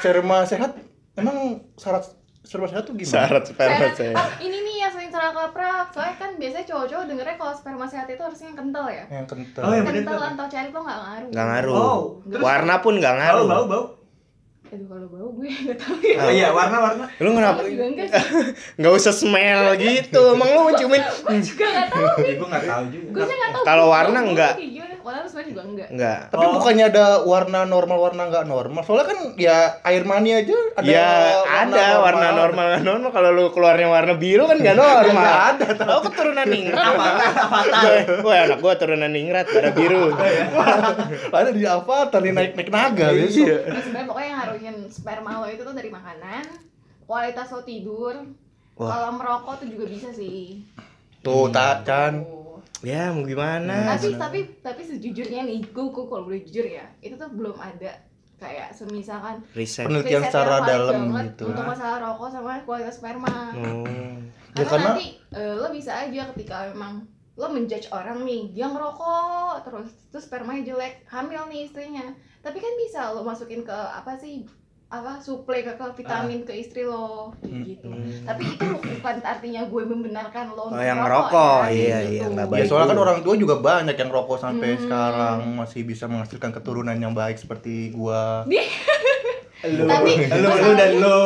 [0.00, 0.72] sperma sehat.
[1.14, 2.04] Emang syarat
[2.42, 3.12] sperma sehat tuh gimana?
[3.12, 3.86] Syarat sperma.
[3.92, 4.58] Oh, ini
[5.26, 5.82] salah kaprah.
[5.90, 9.04] Soalnya kan biasanya cowok-cowok dengernya kalau sperma sehat itu harusnya yang kental ya.
[9.08, 9.62] Yang kental.
[9.62, 11.28] Oh, yang Kental atau cair tuh nggak ngaruh.
[11.28, 11.74] Nggak ngaruh.
[11.74, 13.46] Oh, terus- Warna pun nggak Bau ngaruh.
[13.48, 13.84] bau bau.
[14.66, 17.06] aduh kalau bau gue nggak tahu ya Oh iya, warna-warna.
[17.16, 17.62] Lu kenapa?
[17.62, 18.08] Juga enggak
[18.78, 20.22] Nggak usah smell gitu.
[20.32, 23.08] Emang lu ciumin gue juga nggak tahu Ya, gue nggak tahu juga.
[23.16, 23.24] gue
[23.62, 24.54] Kalau bau warna enggak.
[25.06, 26.18] Warna lu sebenarnya juga enggak enggak.
[26.28, 26.52] Tapi Oh.
[26.52, 28.82] bukannya ada warna normal, warna nggak normal.
[28.82, 31.08] Soalnya kan ya air mani aja ada ya
[31.46, 35.66] ada warna normal nggak normal kalau lu keluarnya warna biru kan nggak normal Nggak ada,
[35.94, 37.92] oh keturunan ningrat Avatar, avatar.
[38.18, 40.02] gue anak gue turunan ningrat warna biru
[41.36, 43.20] Ada di Avatar nih naik naik naga Iya.
[43.22, 43.46] besok.
[43.64, 46.44] Nah, sebenarnya pokoknya yang ngaruhin sperma lo itu tuh dari makanan
[47.02, 48.14] kualitas lo tidur
[48.74, 50.66] kalau merokok tuh juga bisa sih
[51.18, 52.22] Tuh, Tacan.
[52.22, 52.45] Tuh.
[52.84, 53.96] Ya mau gimana?
[53.96, 57.92] Tapi tapi tapi sejujurnya nih gue gue kalau boleh jujur ya itu tuh belum ada
[58.36, 59.88] kayak semisalkan riset.
[59.88, 61.48] Penelitian riset secara dalam gitu.
[61.48, 63.56] untuk masalah rokok sama kualitas sperma.
[63.56, 64.28] Hmm.
[64.56, 67.04] Ya, karena, karena- nanti eh, lo bisa aja ketika memang
[67.36, 72.04] lo menjudge orang nih dia ngerokok terus terus spermanya jelek hamil nih istrinya.
[72.44, 74.44] Tapi kan bisa lo masukin ke apa sih
[74.86, 77.58] apa suplai ke, ke vitamin ke istri lo Hmm.
[77.60, 77.90] gitu
[78.22, 81.66] tapi itu bukan artinya gue membenarkan lo Oh, yang ngerokok.
[81.66, 82.12] ya, Iya, gitu.
[82.12, 84.82] iya, nggak Ya soalnya kan orang tua juga banyak yang rokok sampai Hmm.
[84.82, 88.46] sekarang masih bisa menghasilkan keturunan yang baik seperti gua.
[89.66, 91.20] Lu, Tapi, lu, lu dan lu.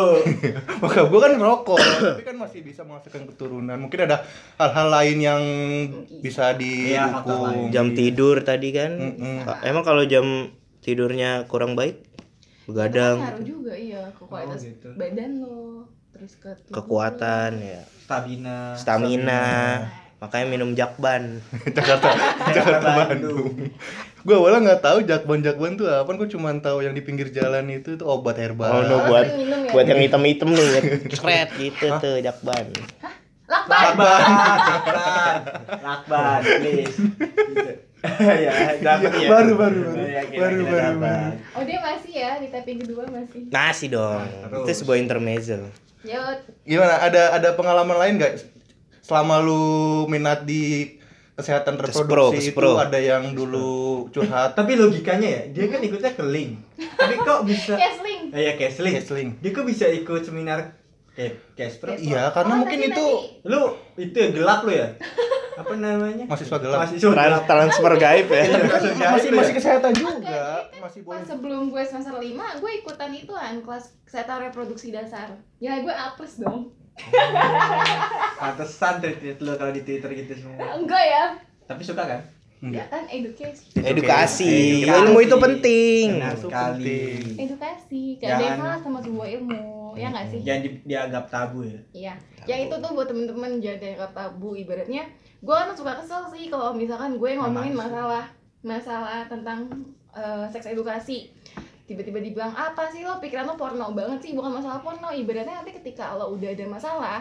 [0.81, 3.77] Maka gua kan rokok, tapi kan masih bisa menghasilkan keturunan.
[3.77, 4.25] Mungkin ada
[4.57, 5.43] hal-hal lain yang
[6.19, 7.45] bisa Iya, didukung.
[7.45, 7.69] lain.
[7.69, 9.45] jam tidur tadi kan Mm-mm.
[9.61, 10.25] emang kalau jam
[10.81, 12.10] tidurnya kurang baik
[12.61, 14.89] Itu begadang kan ngaruh juga iya ke kualitas Oh, gitu.
[14.95, 15.59] badan lo
[16.11, 18.59] terus ke tubuh kekuatan ya Stamina.
[18.75, 19.45] stamina
[20.19, 21.41] makanya minum jakban
[21.77, 22.13] Jakarta,
[22.53, 23.57] Jakarta Bandung.
[23.57, 23.73] Bandung.
[24.21, 27.97] Gua awalnya nggak tahu jakban-jakban tuh apa, gua cuma tahu yang di pinggir jalan itu
[27.97, 28.69] tuh obat herbal.
[28.69, 29.73] oh no buat minum ya?
[29.73, 30.69] buat yang hitam-hitam nih
[31.17, 32.69] cret gitu tuh jakban
[33.49, 34.21] lakban Lakban,
[34.63, 35.39] lakban,
[35.89, 36.97] lakban, please.
[38.01, 38.25] Gitu.
[38.47, 39.29] ya, dapat ya.
[39.29, 40.01] Baru, baru, baru.
[40.01, 40.99] Ya, kira-kira Baru, baru, dapat.
[40.99, 41.37] baru.
[41.53, 44.65] oh dia masih ya di tapping kedua masih nasi dong Terus.
[44.65, 45.61] itu sebuah intermezzo
[46.01, 46.21] ya
[46.63, 46.97] Gimana?
[46.99, 48.35] Ada ada pengalaman lain nggak
[49.01, 49.65] selama lu
[50.07, 50.97] minat di
[51.35, 52.65] kesehatan Kespro, reproduksi kespro.
[52.67, 53.69] itu ada yang dulu
[54.09, 56.57] curhat Tapi logikanya ya, dia kan ikutnya ke link.
[56.95, 58.95] Tapi kok bisa Kesling Eh ya Kesling.
[58.95, 59.29] Kesling.
[59.39, 60.77] Dia kok bisa ikut seminar
[61.11, 61.93] kayak Kespro?
[61.93, 63.61] Iya, karena Oh, mungkin tapi itu nanti- Lu
[63.99, 64.89] itu ya gelap lu ya?
[65.61, 66.25] Apa namanya?
[66.25, 66.79] Mahasiswa gelap.
[66.79, 67.45] Mahasiswa gelap.
[67.45, 68.91] transfer gaib ya Iya, masih
[69.23, 69.39] itu ya.
[69.39, 71.27] masih kesehatan Enggak, juga, jadi kan masih pas boleh.
[71.27, 72.25] sebelum gue semester 5
[72.57, 76.73] gue ikutan ituan kelas kesehatan reproduksi dasar ya gue A plus dong
[78.35, 80.65] Pantesan tweet lu kalau di Twitter gitu semua.
[80.79, 81.25] enggak ya
[81.65, 82.21] Tapi suka kan?
[82.63, 84.55] ya kan edukasi edukasi Edukasi.
[84.85, 87.09] ilmu itu penting Benar sekali.
[87.39, 91.81] edukasi kayak Jangan- Deva sama sebuah ilmu ya nggak sih Jangan di- dianggap tabu ya.
[91.91, 92.15] Iya,
[92.47, 95.09] yang itu tuh buat temen-temen jangan dianggap tabu ibaratnya.
[95.41, 98.25] Gue kan suka kesel sih kalau misalkan gue ngomongin masalah
[98.61, 99.67] masalah tentang
[100.13, 101.33] eh, seks edukasi.
[101.89, 105.11] Tiba-tiba dibilang apa sih lo pikiran lo porno banget sih bukan masalah porno.
[105.11, 107.19] Ibaratnya nanti ketika lo udah ada masalah,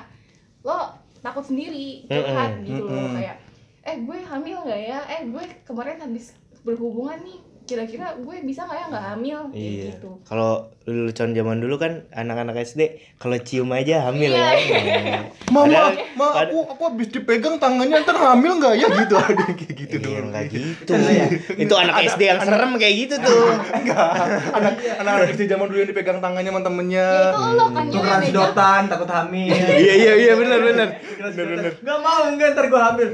[0.61, 3.15] lo takut sendiri curhat gitu loh mm-mm.
[3.17, 3.37] kayak
[3.83, 4.99] eh gue hamil nggak ya?
[5.19, 9.85] Eh gue kemarin habis berhubungan nih kira-kira gue bisa nggak ya nggak hamil kayak Iya.
[9.91, 10.51] gitu Kalau
[10.83, 12.81] lelucon zaman dulu kan anak-anak SD
[13.15, 15.21] kalau cium aja hamil Iya, ya.
[15.53, 19.73] Mama, ma, aku aku habis dipegang tangannya ntar hamil nggak ya gitu ada yang kayak
[19.77, 20.25] gitu Iya, dulu.
[20.25, 20.69] enggak gitu.
[20.89, 21.25] Itu ya.
[21.63, 23.45] Itu anak SD yang serem kayak gitu tuh.
[23.77, 24.09] Enggak.
[24.51, 27.05] Anak anak SD zaman dulu yang dipegang tangannya sama temennya.
[27.05, 27.65] ya itu lo
[28.01, 29.53] kan sedotan, takut hamil.
[29.53, 30.87] Iya iya iya benar benar.
[30.97, 31.71] Bener bener.
[31.79, 33.09] Gak mau enggak ntar gua hamil.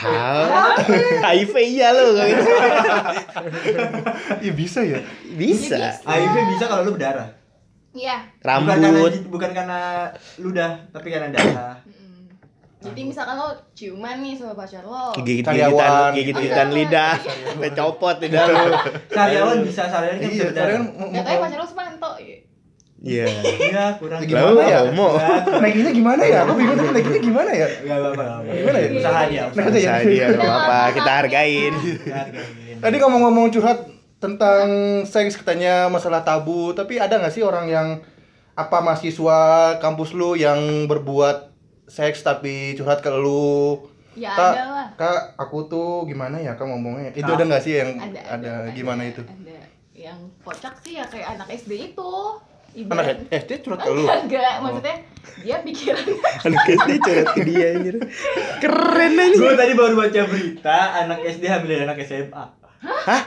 [0.00, 0.78] Ah,
[1.28, 2.50] HIV iya lo kayak gitu.
[4.40, 5.00] Iya bisa ya.
[5.32, 5.76] Bisa.
[6.00, 7.28] HIV bisa kalau lu berdarah.
[7.90, 8.30] Iya.
[8.38, 9.12] Bukan karena Rambut.
[9.26, 9.80] bukan karena
[10.38, 11.74] ludah, tapi karena darah.
[12.78, 15.10] Jadi misalkan lo ciuman nih sama pacar lo.
[15.16, 16.14] Gigit Karyawan.
[16.14, 16.76] gigitan gigit gigitan Iya.
[16.76, 17.12] lidah.
[17.18, 18.54] Sampai copot lidah lu.
[19.10, 20.66] Karyawan bisa, karyawan kan bisa Iya, berdarah.
[20.68, 22.10] kalian mau- Gak tau ya pacar lo semanto.
[22.98, 23.30] Iya.
[23.30, 24.26] Iya, kurang.
[24.26, 24.78] Gimana Lalu ya?
[24.90, 25.08] homo.
[25.62, 26.38] Naikinnya gimana ya?
[26.42, 27.66] Aku bingung tuh naikinnya gimana ya?
[27.86, 28.24] Gak apa-apa.
[28.42, 28.88] Gimana ya?
[28.90, 29.42] Usaha aja.
[29.54, 29.78] Nah, usaha.
[29.78, 29.94] ya.
[30.02, 31.72] Dia enggak apa-apa, kita hargain.
[32.10, 32.76] Hargain.
[32.82, 33.78] Tadi ngomong-ngomong curhat
[34.18, 34.66] tentang
[35.06, 37.88] seks katanya masalah tabu, tapi ada nggak sih orang yang
[38.58, 39.38] apa mahasiswa
[39.78, 41.54] kampus lu yang berbuat
[41.86, 43.78] seks tapi curhat ke lu?
[44.18, 44.88] Ya Kak, ada lah.
[44.98, 47.14] Kak, aku tuh gimana ya kak ngomongnya?
[47.14, 47.38] Itu Kak.
[47.38, 49.22] ada nggak sih yang Ada, ada, gimana itu?
[49.22, 49.62] Ada.
[49.94, 52.14] Yang kocak sih ya kayak anak SD itu.
[52.76, 54.04] Anak SD curhat ke lu?
[54.04, 54.96] Enggak, maksudnya
[55.40, 56.04] dia pikiran
[56.46, 57.96] Anak SD curhat ke dia anjir.
[58.60, 59.36] Keren aja.
[59.40, 62.44] Gue tadi baru baca berita anak SD hamilin anak SMA.
[62.84, 63.22] Hah?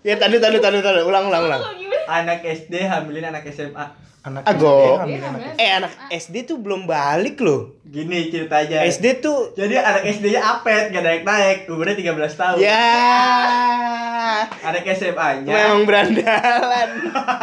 [0.00, 1.62] Ya tadi tadi tadi tadi ulang ulang ulang.
[2.08, 4.05] Anak SD hamilin anak SMA.
[4.26, 4.74] Anak Ago.
[4.74, 6.18] SD, hamilnya Eh anak SMA.
[6.18, 7.78] SD tuh belum balik loh.
[7.86, 8.82] Gini ceritanya.
[8.82, 12.58] SD tuh Jadi anak SD-nya apet, gak naik-naik, umurnya 13 tahun.
[12.58, 12.90] ya
[14.66, 16.90] Anak SMA-nya, memang berandalan.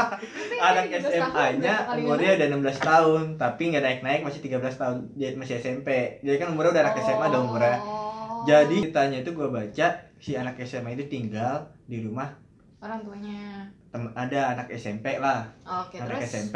[0.67, 4.39] Anak dia 13 tahun, SMA-nya berapa kali umurnya udah 16 tahun, tapi nggak naik-naik masih
[4.43, 5.87] 13 tahun, dia masih SMP.
[6.19, 7.79] Jadi kan umurnya udah anak SMA dong umurnya.
[7.79, 8.43] Oh.
[8.43, 9.87] Jadi ceritanya itu gue baca
[10.19, 12.42] si anak SMA itu tinggal di rumah
[12.83, 13.63] orang tuanya.
[13.87, 16.55] tem ada anak SMP lah, Oke, anak terus SMP.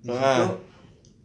[0.00, 0.18] Di Ah.
[0.34, 0.46] situ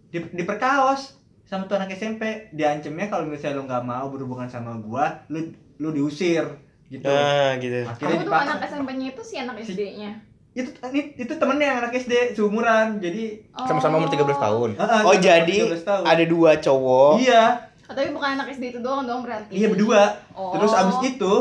[0.08, 2.22] di, diperkaos sama tuh anak SMP,
[2.52, 5.48] diancemnya kalau misalnya lu nggak mau berhubungan sama gua, lu
[5.78, 6.44] lu diusir
[6.88, 7.04] gitu.
[7.04, 7.82] Nah, gitu.
[7.82, 8.48] kamu Akhirnya tuh dipaksa.
[8.50, 10.12] anak SMP-nya itu si anak SD-nya.
[10.54, 14.70] itu ini- itu temennya yang anak SD seumuran jadi Sama-sama umur 13 tahun.
[14.74, 16.04] Oh sama-sama jadi 13 tahun.
[16.04, 17.12] ada dua cowok.
[17.20, 17.44] iya
[17.86, 19.54] Oh, tapi bukan anak SD itu doang dong berarti.
[19.54, 20.52] iya berdua Oh.
[20.52, 21.34] terus abis itu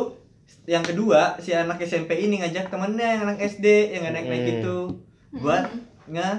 [0.65, 4.43] yang kedua si anak SMP ini ngajak temennya yang anak SD yang nggak naik naik
[4.43, 4.55] Hmm.
[4.57, 4.77] itu
[5.37, 5.83] buat Hmm.
[6.09, 6.31] nge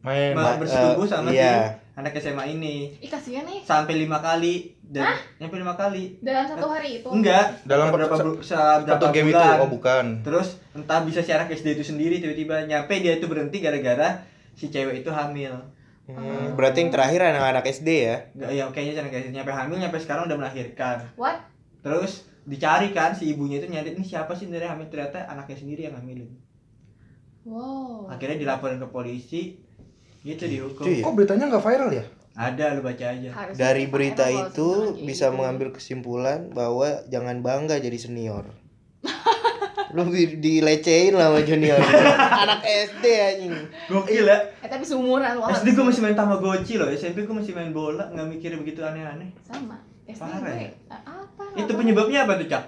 [0.00, 0.32] Main.
[0.32, 1.52] ma- bersetubuh eh, sama iya.
[1.72, 5.08] si anak SMA ini Ih kasihan nih sampai lima kali dan
[5.38, 7.08] nyampe lima kali dalam satu hari itu.
[7.08, 9.56] enggak Dalam berapa satu- bu- berapa Satu game itu, bulan.
[9.58, 10.04] oh bukan.
[10.20, 14.20] terus entah bisa si anak SD itu sendiri tiba-tiba nyampe dia itu berhenti gara-gara
[14.52, 15.52] si cewek itu hamil
[16.04, 18.16] Hmm, berarti yang terakhir anak-anak SD ya.
[18.34, 21.40] Enggak, ya kayaknya si anak SD nyampe hamil nyampe sekarang udah melahirkan What?
[21.80, 25.80] terus dicari kan si ibunya itu nyari ini siapa sih dari hamil ternyata anaknya sendiri
[25.82, 26.28] yang hamilin
[27.42, 28.08] Wow.
[28.08, 29.42] akhirnya dilaporin ke polisi
[30.22, 31.02] gitu dihukum Iya.
[31.02, 32.04] Kok beritanya nggak viral ya?
[32.34, 35.34] ada lu baca aja Harusnya Dari berita itu bisa gitu.
[35.34, 38.48] mengambil kesimpulan bahwa jangan bangga jadi senior.
[39.92, 41.78] Lu di- dilecehin lah sama junior.
[42.42, 43.54] Anak SD anjing.
[43.86, 45.46] gokil ya Eh tapi seumuran loh.
[45.46, 49.30] SD gue masih main tamagotchi loh SMP gue masih main bola nggak mikir begitu aneh-aneh
[49.44, 49.78] sama.
[50.06, 50.70] SD Parah gue ya?
[51.00, 51.44] apa?
[51.54, 52.64] itu penyebabnya apa tuh cak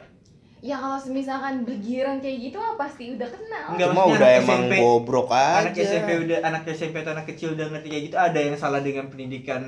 [0.59, 3.67] Ya kalau misalkan bergiran kayak gitu mah pasti udah kenal.
[3.71, 4.75] Enggak, Cuma maksudnya udah anak emang SMP.
[4.75, 5.55] bobrok aja.
[5.61, 8.81] anak SMP udah anak SMP atau anak kecil udah ngerti kayak gitu ada yang salah
[8.81, 9.63] dengan pendidikan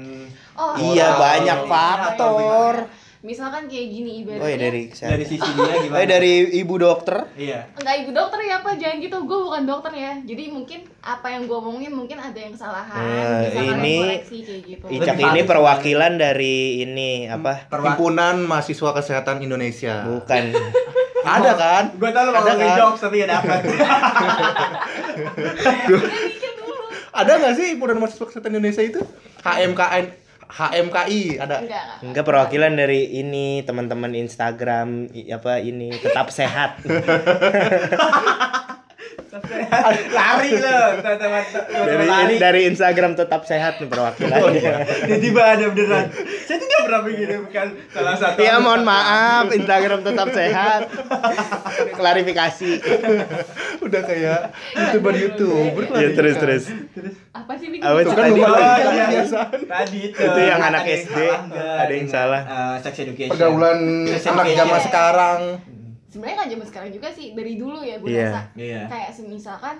[0.56, 1.20] Oh, Iya Moral.
[1.20, 2.74] banyak Iya, faktor.
[3.18, 4.38] Misalkan kayak gini ibaratnya.
[4.38, 5.26] Oh ya dari dari kesehatan.
[5.26, 7.16] sisi dia gimana Oh ya dari ibu dokter.
[7.34, 11.26] iya Enggak ibu dokter ya apa jangan gitu gue bukan dokter ya jadi mungkin apa
[11.28, 15.40] yang gue omongin mungkin ada yang kesalahan Nah, bisa ini- koreksi kayak gitu Icak ini
[15.42, 17.66] perwakilan dari ini apa?
[17.68, 20.02] Himpunan Mahasiswa Kesehatan Indonesia.
[20.04, 20.42] Bukan.
[21.28, 21.84] Ada kan?
[21.94, 22.76] Gue tau lo mau Ada kan?
[22.78, 23.60] jokes tapi gak dapet
[27.10, 29.00] Ada nggak sih Himpunan Mahasiswa Kesehatan Indonesia itu?
[29.40, 30.06] HMKN
[30.48, 31.60] HMKI ada.
[31.60, 36.80] enggak enggak Enggak perwakilan dari ini teman-teman Instagram apa ini tetap sehat.
[40.18, 44.74] Lari lo teman-teman dari lari dari Instagram tetap sehat nih perwakilannya.
[45.06, 46.06] Tiba-tiba ada beneran
[46.44, 50.80] Saya tidak pernah mengirimkan salah satu Ya mohon maaf Instagram tetap sehat.
[51.94, 52.70] Klarifikasi.
[53.84, 54.40] Udah kayak
[54.74, 55.82] YouTuber YouTuber.
[55.98, 56.64] Ya terus terus.
[57.32, 58.40] apa sih bikin Apa sih kan tadi?
[58.42, 59.22] Oh, kan iya.
[59.48, 61.16] Tadi itu Itu yang anak Ada SD,
[61.54, 62.40] ada yang salah.
[62.42, 65.40] eh, sex education Pergaulan anak zaman sekarang.
[66.08, 68.24] Sebenarnya kan zaman sekarang juga sih dari dulu ya gue Iya.
[68.26, 69.76] rasa Iya kayak semisalkan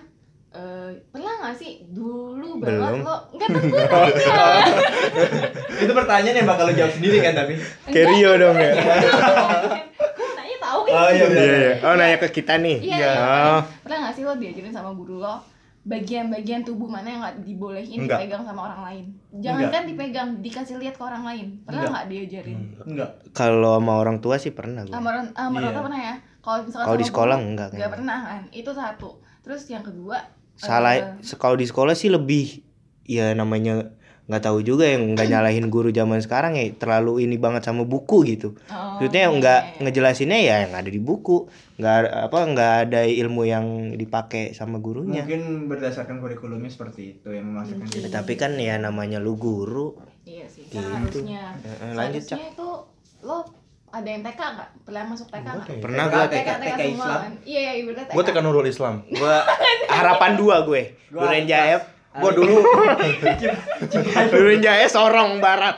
[0.49, 2.81] eh pernah nggak sih dulu Belum.
[2.81, 4.47] banget lo enggak kan gue nanya
[5.83, 7.55] Itu pertanyaan yang bakal lo jawab sendiri kan tapi
[7.87, 8.73] Kerio dong ya.
[8.73, 11.73] gue nanya tahu kan Oh iya benar Iya iya.
[11.83, 12.77] Oh nanya ke kita nih.
[12.83, 13.13] Iya.
[13.13, 13.61] Oh.
[13.83, 15.37] pernah nggak sih lo diajarin sama guru lo
[15.89, 18.21] bagian-bagian tubuh mana yang nggak dibolehin Enggak.
[18.21, 21.91] dipegang sama orang lain jangan kan dipegang dikasih lihat ke orang lain pernah Enggak.
[21.91, 24.93] nggak diajarin Enggak Kalau sama orang tua sih pernah gue.
[24.93, 25.73] sama orang sama orang Iya.
[25.73, 27.95] tua pernah ya kalau misalkan Kalau di sama sekolah guru, enggak nggak kayaknya.
[27.97, 30.17] pernah kan itu satu terus yang kedua
[30.55, 31.03] Salah eh,
[31.35, 32.67] kalau di sekolah sih lebih
[33.03, 33.95] ya namanya
[34.29, 38.29] nggak tahu juga yang nggak nyalahin guru zaman sekarang ya terlalu ini banget sama buku
[38.29, 38.53] gitu.
[38.69, 39.81] oh, Maksudnya iya, nggak iya, iya.
[39.81, 45.25] ngejelasinnya ya yang ada di buku, nggak apa nggak ada ilmu yang dipakai sama gurunya.
[45.25, 48.01] Mungkin berdasarkan kurikulumnya seperti itu yang memasukkan Mungkin.
[48.01, 48.13] gitu.
[48.13, 49.97] Tapi kan ya namanya lu guru.
[50.23, 50.77] iya sih Gitu.
[50.77, 52.37] seharusnya Eh, lanjut cak.
[52.53, 52.69] itu
[53.23, 53.39] lo
[53.89, 55.81] ada yang TK nggak pernah masuk TK Enggak nggak.
[55.81, 57.19] Pernah TK, gue TK TK TK Islam.
[57.19, 58.95] kan iya iya ibaratnya TK Gue tekan Nurul Islam.
[59.09, 59.37] Gua
[59.97, 60.83] harapan dua gue.
[61.09, 61.49] Gua Duren
[62.19, 62.57] Gue dulu
[64.31, 65.77] Duren Jaep Sorong Barat.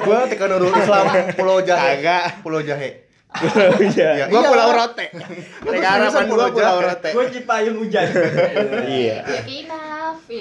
[0.00, 1.04] gue tekan Nurul Islam
[1.36, 2.00] Pulau Jahe.
[2.00, 2.24] Kagak.
[2.44, 3.08] Pulau Jahe.
[3.30, 4.26] Pulau Iya.
[4.26, 4.50] Gua Iya.
[4.50, 5.06] Pulau Rote.
[5.62, 6.88] Mereka harapan Pulau gua Pulau Jahe.
[6.90, 7.10] Rote.
[7.14, 8.06] Gue Cipayung hujan.
[8.86, 9.18] Iya.
[9.22, 9.78] ya iya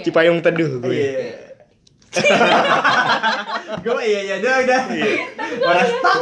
[0.02, 0.94] Cipayung Teduh gue.
[0.94, 1.49] Iya.
[3.80, 4.82] Gue iya iya udah udah.
[5.70, 6.20] Orang stop.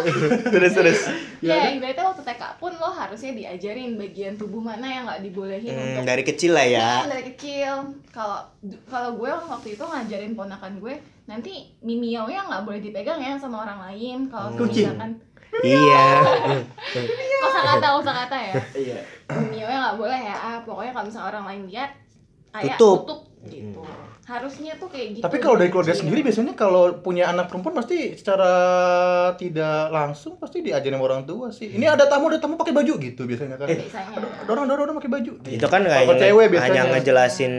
[0.47, 1.00] Terus terus.
[1.38, 5.86] ya ibaratnya waktu TK pun lo harusnya diajarin bagian tubuh mana yang nggak dibolehin Hmm,
[5.93, 7.06] untuk dari kecil lah ya.
[7.06, 7.71] Nah, dari kecil
[8.10, 8.41] kalau
[8.86, 13.63] kalau gue waktu itu ngajarin ponakan gue nanti mimiau nya nggak boleh dipegang ya sama
[13.63, 14.89] orang lain kalau Kucing.
[14.89, 15.12] misalkan
[15.58, 16.06] Iya.
[17.41, 18.97] kosa kata kosa kata ya Iya.
[19.39, 21.91] mimiau nya nggak boleh ya ah, pokoknya kalau misalkan orang lain lihat
[22.50, 23.06] kayak Tutup.
[23.06, 23.86] tutup gitu
[24.28, 26.04] harusnya tuh kayak gitu Tapi kalau dari keluarga kecil.
[26.04, 28.52] sendiri biasanya kalau punya anak perempuan pasti secara
[29.39, 31.71] tidak langsung pasti diajarin sama orang tua sih.
[31.71, 33.71] Ini ada tamu ada tamu pakai baju gitu biasanya kan.
[33.71, 35.32] biasanya Dorong dorong dorong pakai baju.
[35.47, 36.76] itu kan Kalau kayaknya cewek biasanya.
[36.76, 37.54] hanya ngejelasin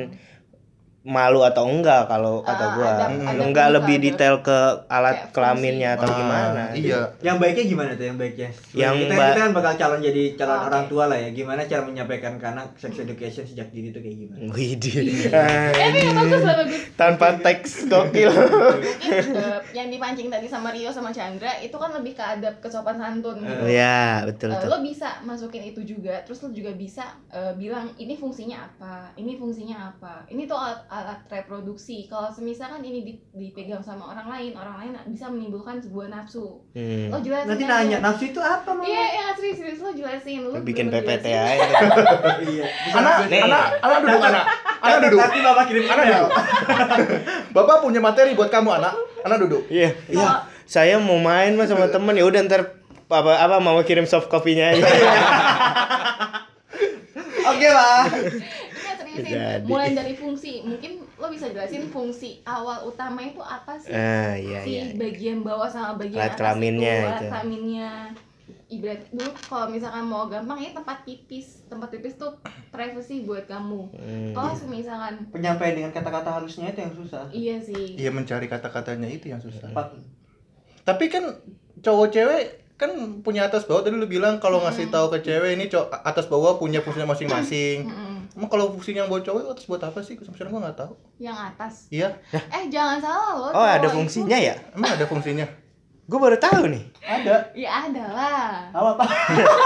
[1.09, 4.05] malu atau enggak kalau kata Ah, gua ada- ada enggak lebih ada.
[4.05, 7.01] detail ke alat Kayak kelaminnya atau Ah, gimana Iya.
[7.19, 8.49] Yang baiknya gimana tuh yang baiknya?
[8.71, 10.67] Yang kita, ba- kita kan bakal calon jadi calon Oke.
[10.69, 11.29] orang tua lah ya.
[11.31, 14.41] Gimana cara menyampaikan ke anak sex education sejak dini tuh kayak gimana?
[14.51, 15.33] Widih.
[15.33, 21.09] eh bagus lah bagus tanpa teks gokil mungkin eh, yang dipancing tadi sama Rio sama
[21.09, 23.65] Chandra itu kan lebih ke adab kesopan santun gitu.
[23.67, 27.89] ya betul Eh, betul lo bisa masukin itu juga terus lo juga bisa eh, bilang
[27.97, 30.59] ini fungsinya apa ini fungsinya apa ini tuh
[30.99, 36.09] alat, reproduksi kalau misalkan ini di- dipegang sama orang lain orang lain bisa menimbulkan sebuah
[36.09, 37.09] nafsu Hmm.
[37.09, 38.83] lo jelasin Nanti nanya nafsu itu apa mama?
[38.83, 41.67] iya iya serius serius lo jelasin lo bikin PPT aja
[42.45, 42.67] Iya.
[42.93, 44.45] Anak, anak, anak duduk anak.
[44.79, 45.19] Anak duduk.
[45.21, 46.15] Nanti bapak kirim Anak email.
[46.21, 46.33] duduk.
[47.57, 48.95] Bapak punya materi buat kamu anak.
[49.21, 49.63] Anak duduk.
[49.69, 54.05] iya iya saya mau main mas sama temen ya udah ntar apa apa mau kirim
[54.05, 54.85] soft copy-nya aja
[57.49, 58.05] Oke lah.
[59.19, 59.67] Iya seriusin Jadi.
[59.67, 64.61] mulai dari fungsi mungkin lo bisa jelasin fungsi awal utama itu apa sih ah iya
[64.61, 67.29] si iya bagian bawah sama bagian Alat atas kelaminnya itu, alat itu.
[67.29, 67.91] kelaminnya
[68.69, 72.37] ibarat dulu kalau misalkan mau gampang ya tempat pipis tempat pipis tuh
[72.69, 74.33] privacy buat kamu Hmm.
[74.33, 77.25] kalau misalkan Penyampaian dengan kata-kata halusnya itu yang susah.
[77.31, 79.69] iya sih Iya mencari kata-katanya itu yang susah.
[79.71, 79.97] Pak,
[80.85, 81.25] Tapi kan
[81.79, 85.67] cowok cewek kan punya atas bawah tadi lu bilang kalau ngasih tahu ke cewek ini
[85.67, 87.85] cowok atas bawah punya fungsinya masing-masing.
[87.85, 88.08] Mm-mm.
[88.39, 90.15] Emang kalau fungsinya yang buat cowok atas buat apa sih?
[90.15, 90.93] Sampai sekarang gua nggak tahu.
[91.19, 95.47] yang atas Iya, eh jangan salah lo oh ada fungsinya itu- ya emang ada fungsinya.
[96.05, 97.53] gue baru tahu nih Ada.
[97.53, 99.09] ya ada lah apa pak?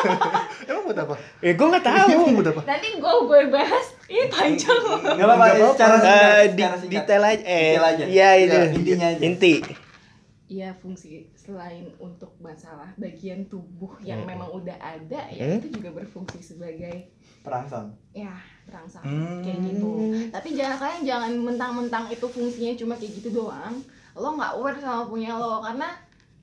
[0.66, 1.14] Emang buat apa?
[1.38, 2.62] eh gue nggak tahu Emang buat apa?
[2.66, 5.44] nanti gue gue bahas ini panjang loh Gak apa-apa.
[5.44, 5.70] Nggak apa-apa.
[5.70, 6.18] Secara singkat.
[6.18, 8.04] Eh, di, detail aja eh Detail aja.
[8.08, 9.20] iya itu Ya, intinya aja.
[9.22, 9.52] inti
[10.52, 14.28] Iya fungsi selain untuk masalah bagian tubuh yang Hmm.
[14.28, 15.58] memang udah ada ya Hmm.
[15.58, 17.08] itu juga berfungsi sebagai
[17.40, 17.88] Perangsang.
[18.12, 19.40] ya terangsang Hmm.
[19.40, 19.92] kayak gitu
[20.28, 23.80] tapi jangan kalian jangan mentang-mentang itu fungsinya cuma kayak gitu doang
[24.12, 25.88] lo nggak aware sama punya lo karena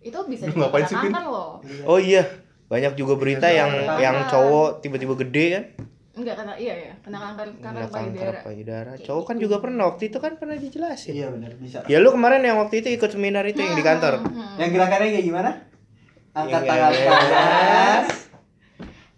[0.01, 2.25] itu bisa kanker lo oh iya
[2.65, 3.97] banyak juga berita Iya, yang kanker.
[3.99, 5.63] yang cowok tiba-tiba gede kan
[6.19, 9.43] enggak kena iya ya kena kanker kanker Kena kanker payudara payudara cowok kan gitu.
[9.45, 11.77] juga pernah waktu itu kan pernah dijelasin Iya benar bisa.
[11.84, 14.55] ya lu kemarin yang waktu itu ikut seminar itu yang di kantor Hmm, hmm.
[14.58, 15.51] Yang gerakannya kayak gimana?
[16.32, 16.91] Angkat Yang tangan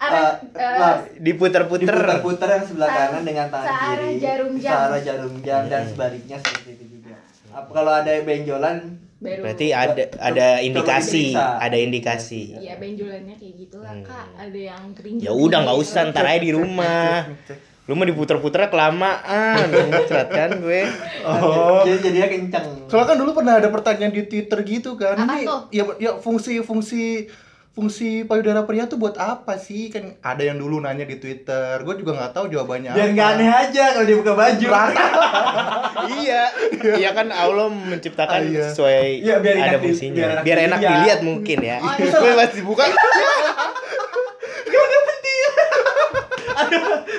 [0.02, 4.18] Eh, eh, lah, diputer-puter diputar-putar yang sebelah kanan dengan tangan searah kiri.
[4.18, 4.74] jarum jam.
[4.74, 7.22] Searah jarum jam dan sebaliknya seperti itu juga.
[7.52, 8.98] Apa kalau ada benjolan?
[9.22, 14.02] Baru berarti ada ada indikasi ada indikasi Iya benjolannya kayak gitulah Hmm.
[14.04, 17.30] kak ada yang kering ya udah nggak usah ntar aja di rumah
[17.86, 20.82] lu mah diputer-puter kelamaan muncrat kan gue
[21.22, 21.82] Oh.
[21.84, 22.68] Jadi jadinya kenceng.
[22.86, 25.14] Soalnya kan dulu pernah ada pertanyaan di Twitter gitu kan.
[25.14, 25.62] Apa Ini tuh?
[25.70, 27.30] ya ya fungsi fungsi
[27.82, 29.90] fungsi payudara pria tuh buat apa sih?
[29.90, 31.82] Kan ada yang dulu nanya di Twitter.
[31.82, 34.68] Gue juga nggak tahu jawabannya Biar nggak aneh aja kalau dia buka baju.
[36.16, 36.44] iya
[36.94, 38.66] iya kan Allah menciptakan Ah, iya.
[38.70, 40.98] sesuai Iya, biar ada enak di- fungsinya biar biar enak enak, dilihat.
[41.02, 42.12] dilihat mungkin ya Oh, iya.
[42.14, 42.84] gue pas dibuka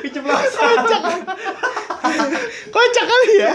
[0.03, 0.77] Keceplosan.
[2.73, 3.53] kocak kali ya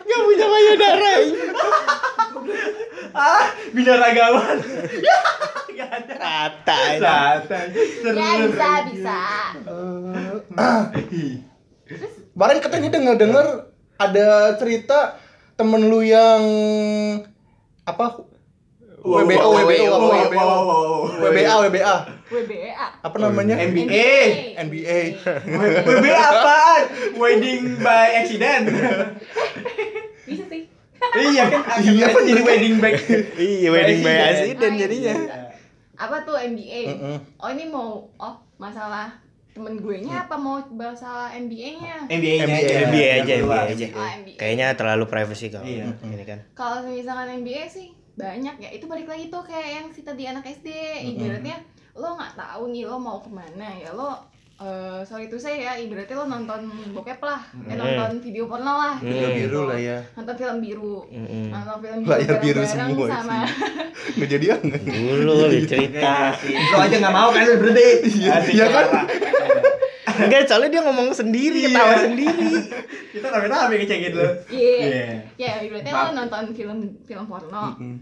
[0.00, 1.12] nggak punya payudara
[3.14, 4.56] ah, binaragawan.
[6.38, 7.42] Aja.
[7.42, 7.66] Santai.
[8.14, 9.20] ya bisa bisa
[12.32, 13.46] Kemarin katanya denger denger
[13.98, 15.18] ada cerita
[15.58, 16.42] temen lu yang
[17.82, 18.22] apa
[18.98, 20.50] WBO WBO WBO.
[21.18, 21.94] WBA WBA
[22.28, 22.70] WBA
[23.00, 24.06] apa namanya NBA.
[24.60, 25.00] NBA
[25.88, 26.82] WB apaan?
[27.16, 28.64] Wedding by accident.
[30.28, 30.62] bisa sih
[31.16, 32.94] iya kan Iya, akhirnya jadi wedding back.
[33.38, 34.38] iya wedding by Accident.
[34.60, 35.14] accident jadinya
[35.98, 37.16] apa tuh MBA Mm-mm.
[37.36, 39.10] oh ini mau oh masalah
[39.50, 40.38] temen gue nya apa?
[40.38, 42.74] Mau masalah MBA nya NBA nya NBA, aja.
[42.86, 43.66] NBA aja luas.
[43.68, 43.86] aja.
[43.90, 44.06] Oh,
[44.38, 45.90] kayaknya terlalu privacy kalau Iya.
[46.06, 46.38] ini kan.
[46.54, 48.70] Kalau misalkan MBA sih banyak ya.
[48.70, 50.70] Itu balik lagi tuh kayak yang si tadi anak SD
[51.10, 51.58] ibaratnya
[51.92, 53.90] lo nggak tahu nih lo mau ke mana ya.
[53.90, 54.14] Lo
[54.58, 57.62] eh sorry itu saya ya ibaratnya lo nonton bokep lah Mm.
[57.64, 59.06] ya nonton video porno lah Hmm.
[59.06, 61.46] Video biru lah ya nonton film biru Mm-mm.
[61.48, 63.38] nonton film biru Layar biru semua sama
[64.12, 67.88] nggak jadian dulu lu cerita Itu aja nggak mau kan berhenti.
[68.26, 68.86] Asik, Iya kan?
[70.18, 71.70] Enggak soalnya dia ngomong sendiri Iya.
[71.70, 72.48] ketawa sendiri
[73.08, 74.26] Kita rame-rame ngecekin lu.
[74.50, 75.06] iya Iya.
[75.38, 76.04] ya ibaratnya Maaf.
[76.04, 77.94] lo nonton film film porno Mm-mm.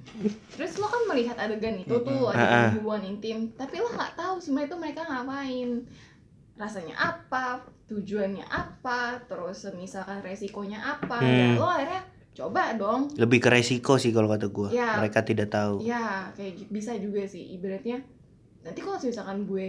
[0.51, 2.41] terus lo kan melihat adegan itu tuh Ah, ah.
[2.41, 5.71] adegan hubungan intim tapi lo nggak tahu sebenarnya itu mereka ngapain
[6.57, 11.29] rasanya apa tujuannya apa terus misalkan resikonya apa Hmm.
[11.29, 14.69] ya lo akhirnya coba dong Lebih ke resiko sih kalau kata gua.
[14.69, 14.99] Ya.
[14.99, 15.81] Mereka tidak tahu.
[15.81, 18.01] ya kayak gitu bisa juga sih ibaratnya
[18.61, 19.67] nanti kalau misalkan gue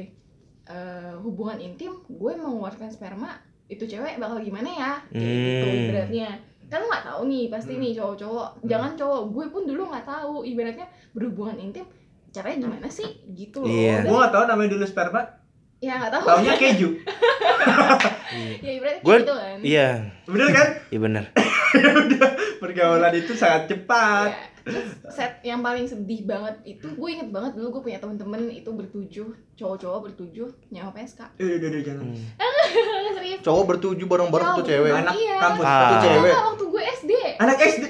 [0.66, 5.80] eh, hubungan intim gue mengeluarkan sperma itu cewek bakal gimana ya kayak gitu Hmm.
[5.82, 6.28] ibaratnya
[6.66, 10.44] kan lo nggak tahu nih pasti nih cowok-cowok jangan cowok gue pun dulu nggak tahu
[10.44, 11.88] ibaratnya berhubungan intim
[12.30, 14.04] caranya gimana sih gitu loh Iya.
[14.04, 15.22] Dan- Gua gak tau namanya dulu sperma,
[15.78, 16.90] ya nggak tahu taunya keju.
[18.66, 19.88] ya ibaratnya Gua- gitu kan Iya,
[20.26, 20.68] Bener kan?
[20.88, 21.24] iya bener.
[22.62, 24.30] Pergaulan itu sangat cepat.
[24.34, 28.52] Ya, terus set yang paling sedih banget itu gue inget banget dulu gue punya temen-temen
[28.52, 32.04] itu bertujuh cowok-cowok bertujuh nyawa PSK Eh, udah, udah, jangan.
[32.04, 32.20] Hmm.
[33.16, 34.92] serius Cowok bertuju bareng-bareng satu cewek.
[34.92, 35.38] Anak iya.
[35.40, 35.64] kampus.
[35.64, 35.80] Ah.
[35.80, 36.34] Satu cewek.
[36.36, 37.84] Waktu gue SD Anak SD,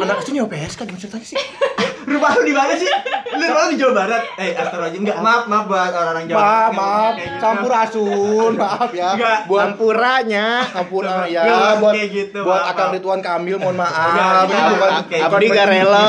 [0.00, 1.38] iya Anak itu nyawa PSK gimana ceritanya sih?
[2.10, 2.88] rumah lu di mana sih?
[3.30, 4.22] Lu rumah lu di Jawa Barat.
[4.34, 5.00] Eh, astagfirullahaladzim.
[5.00, 6.72] Enggak, maaf, maaf buat orang-orang Jawa Maaf, Barat.
[6.74, 7.36] maaf, gitu.
[7.38, 9.08] Sampurasun, maaf ya.
[9.14, 9.38] Enggak.
[9.46, 10.46] Buat Sampuranya.
[10.66, 12.96] Sampura ya, Enggak, buat kayak gitu, buat Akang maaf.
[12.96, 13.94] Ridwan Kamil mohon maaf.
[14.10, 15.16] Ini enggak, bukan oke.
[15.20, 16.06] Abdi gak rela.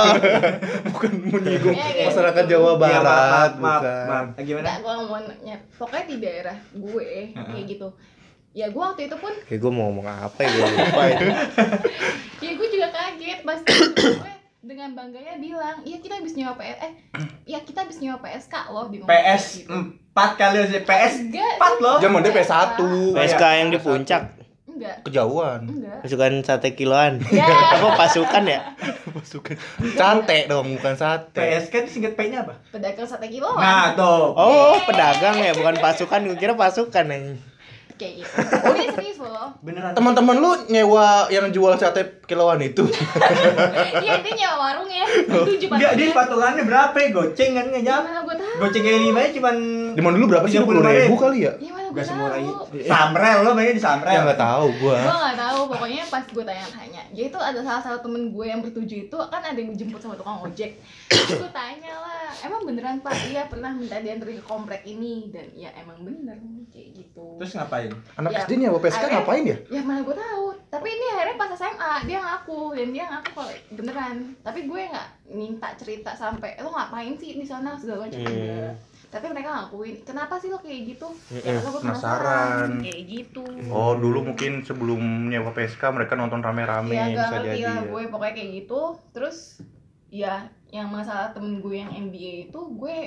[0.90, 4.26] bukan menyinggung Iya, masyarakat Jawa Iya, maaf, Barat, maaf, maaf.
[4.34, 4.66] Eh, Gimana?
[4.72, 7.88] Enggak, mau nanya pokoknya di daerah gue kayak gitu
[8.52, 11.26] ya gue waktu itu pun Kayak gue mau ngomong apa ya gue lupa itu.
[12.44, 14.32] ya gue juga kaget pasti gue
[14.62, 16.94] dengan bangganya bilang iya kita habis nyewa PS eh
[17.48, 19.74] ya kita habis nyewa PSK loh di PS gitu.
[20.12, 21.98] 4 kali aja PS 4 loh.
[21.98, 22.78] Zaman dia PS1.
[23.16, 24.24] PSK yang di puncak.
[24.68, 25.62] enggak Kejauhan.
[25.64, 27.22] enggak Pasukan sate kiloan.
[27.30, 27.48] ya
[27.78, 28.60] Apa pasukan ya?
[29.16, 29.56] Pasukan.
[29.94, 31.38] Sate dong, bukan sate.
[31.38, 32.58] PS kan singkat P-nya apa?
[32.70, 34.34] pedagang sate kiloan Nah, tuh.
[34.34, 36.26] Oh, pedagang ya, bukan pasukan.
[36.26, 37.51] Gue kira pasukan nih.
[38.02, 38.34] Kayak gitu
[38.66, 39.94] oh ini serius loh Beneran.
[39.94, 42.82] Teman-teman lu nyewa yang jual sate kiloan itu.
[44.06, 47.08] iya dia nyewa warung ya tujuh Enggak, dia patulannya berapa ya?
[47.14, 48.26] Goceng kan enggak tahu
[48.58, 49.56] Goceng kali lima cuman
[49.94, 50.58] Di mana dulu berapa sih?
[50.58, 51.54] 35 Puluh ribu kali ya?
[51.92, 52.88] gue Gak semurah tahu itu.
[52.88, 54.16] Samrel lo mainnya di Samrel.
[54.16, 54.96] Ya nggak tahu gua.
[54.96, 58.64] gue nggak tahu pokoknya pas gue tanya-tanya dia itu ada salah satu temen gue yang
[58.64, 60.80] bertuju itu kan ada yang dijemput sama tukang ojek
[61.12, 65.52] terus gue tanya lah emang beneran pak iya pernah minta dianterin ke komplek ini dan
[65.52, 66.40] ya emang bener
[66.72, 67.91] kayak gitu Terus ngapain?
[68.14, 69.58] Anak Ya, SD nyewa PSK akhirnya- ngapain ya?
[69.70, 71.72] ya mana gue tahu tapi ini akhirnya pas SMA
[72.04, 77.14] dia ngaku dan dia ngaku kalau beneran tapi gue nggak minta cerita sampai lo ngapain
[77.14, 78.32] sih di sana segala macam Hmm.
[78.32, 78.74] enggak.
[79.10, 81.44] tapi mereka ngakuin kenapa sih lo kayak gitu ya Mm-mm.
[81.54, 82.70] karena gue Penasaran.
[82.80, 87.62] kayak gitu Oh, dulu mungkin sebelum nyewa PSK mereka nonton rame-rame ya bisa ngerti jadi.
[87.62, 87.84] lah ya.
[87.86, 88.82] gue pokoknya kayak gitu
[89.12, 89.38] terus
[90.10, 90.34] ya
[90.70, 92.98] yang masalah temen gue yang MBA itu gue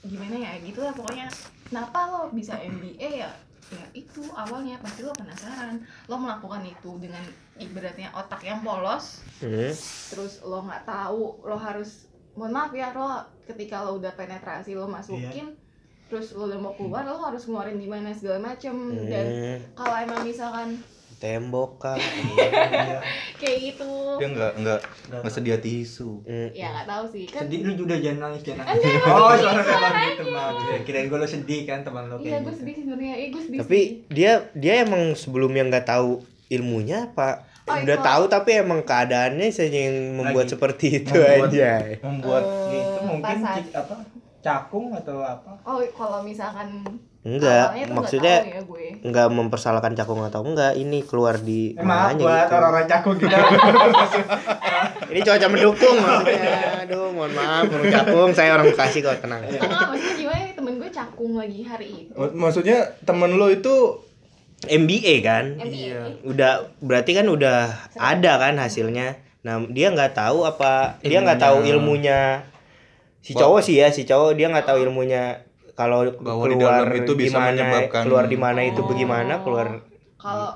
[0.00, 1.26] gimana ya gitu lah pokoknya
[1.64, 3.30] kenapa lo bisa MBA ya
[3.68, 7.20] ya itu awalnya pasti lo penasaran lo melakukan itu dengan
[7.56, 9.70] ibaratnya otak yang polos Hmm.
[10.08, 13.06] terus lo nggak tahu lo harus mohon maaf ya lo
[13.44, 15.54] ketika lo udah penetrasi lo masukin
[16.06, 19.58] terus lo udah mau keluar lo harus ngeluarin di mana segala macem dan Hmm.
[19.74, 20.80] kalau emang misalkan
[21.18, 21.98] Tembok kah?
[23.40, 24.80] kayak gitu Dia nggak nggak
[25.12, 26.22] nggak sedia tisu.
[26.22, 26.48] Hmm.
[26.52, 28.82] ya nggak tahu sih kan Sedih lu udah jangan nangis jangan nangis.
[29.04, 30.06] Oh, emang suaranya.
[30.08, 30.54] gitu maaf.
[30.64, 32.58] Ya, Kirain gue lo sedih kan teman lo Iya, kayak gue gitu.
[32.60, 33.14] sedih sih sebenarnya.
[33.16, 33.58] Eh, gue sedih.
[33.58, 36.10] Tapi dia dia emang sebelumnya nggak tahu
[36.48, 37.44] ilmunya apa?
[37.64, 40.52] Oh, Udah tahu tapi emang keadaannya saja yang membuat Lagi.
[40.54, 41.70] seperti itu Membuat- aja.
[42.00, 43.94] Membuat Eh, Gitu mungkin cik- apa?
[44.38, 45.50] Cakung atau apa?
[45.62, 46.80] Oh, kalau misalkan
[47.20, 48.86] Enggak, awalnya maksudnya ya gue.
[49.00, 52.54] nggak mempersalahkan cakung atau enggak ini keluar di Eh, maaf mananya buat gitu.
[52.54, 53.34] orang-orang cakung gitu.
[55.08, 56.52] Ini cuaca mendukung maksudnya.
[56.84, 59.40] Aduh, mohon maaf orang cakung, saya orang Bekasi kok tenang.
[59.42, 62.12] Enggak, maksudnya gimana temen gue cakung lagi hari itu.
[62.12, 63.74] Mak- Maksudnya temen lo itu
[64.62, 65.44] MBA kan?
[65.56, 66.22] MBA.
[66.24, 67.58] Udah berarti kan udah
[67.94, 69.16] ada kan hasilnya.
[69.40, 72.44] Nah, dia nggak tahu apa dia nggak tahu ilmunya
[73.18, 75.47] si cowok sih ya, si cowok dia nggak tahu ilmunya
[75.78, 78.86] kalau Bahwa di keluar dalam itu bisa gimana, menyebabkan- keluar di mana itu Oh.
[78.86, 79.66] bagaimana, keluar
[80.18, 80.50] Kalau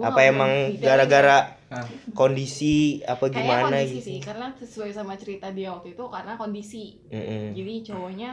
[0.00, 4.02] apa emang gara-gara Nah, kondisi apa Kayaknya gimana kondisi gitu.
[4.04, 6.98] sih, karena sesuai sama cerita dia waktu itu karena kondisi.
[7.06, 7.54] Mm-mm.
[7.54, 8.30] Jadi cowoknya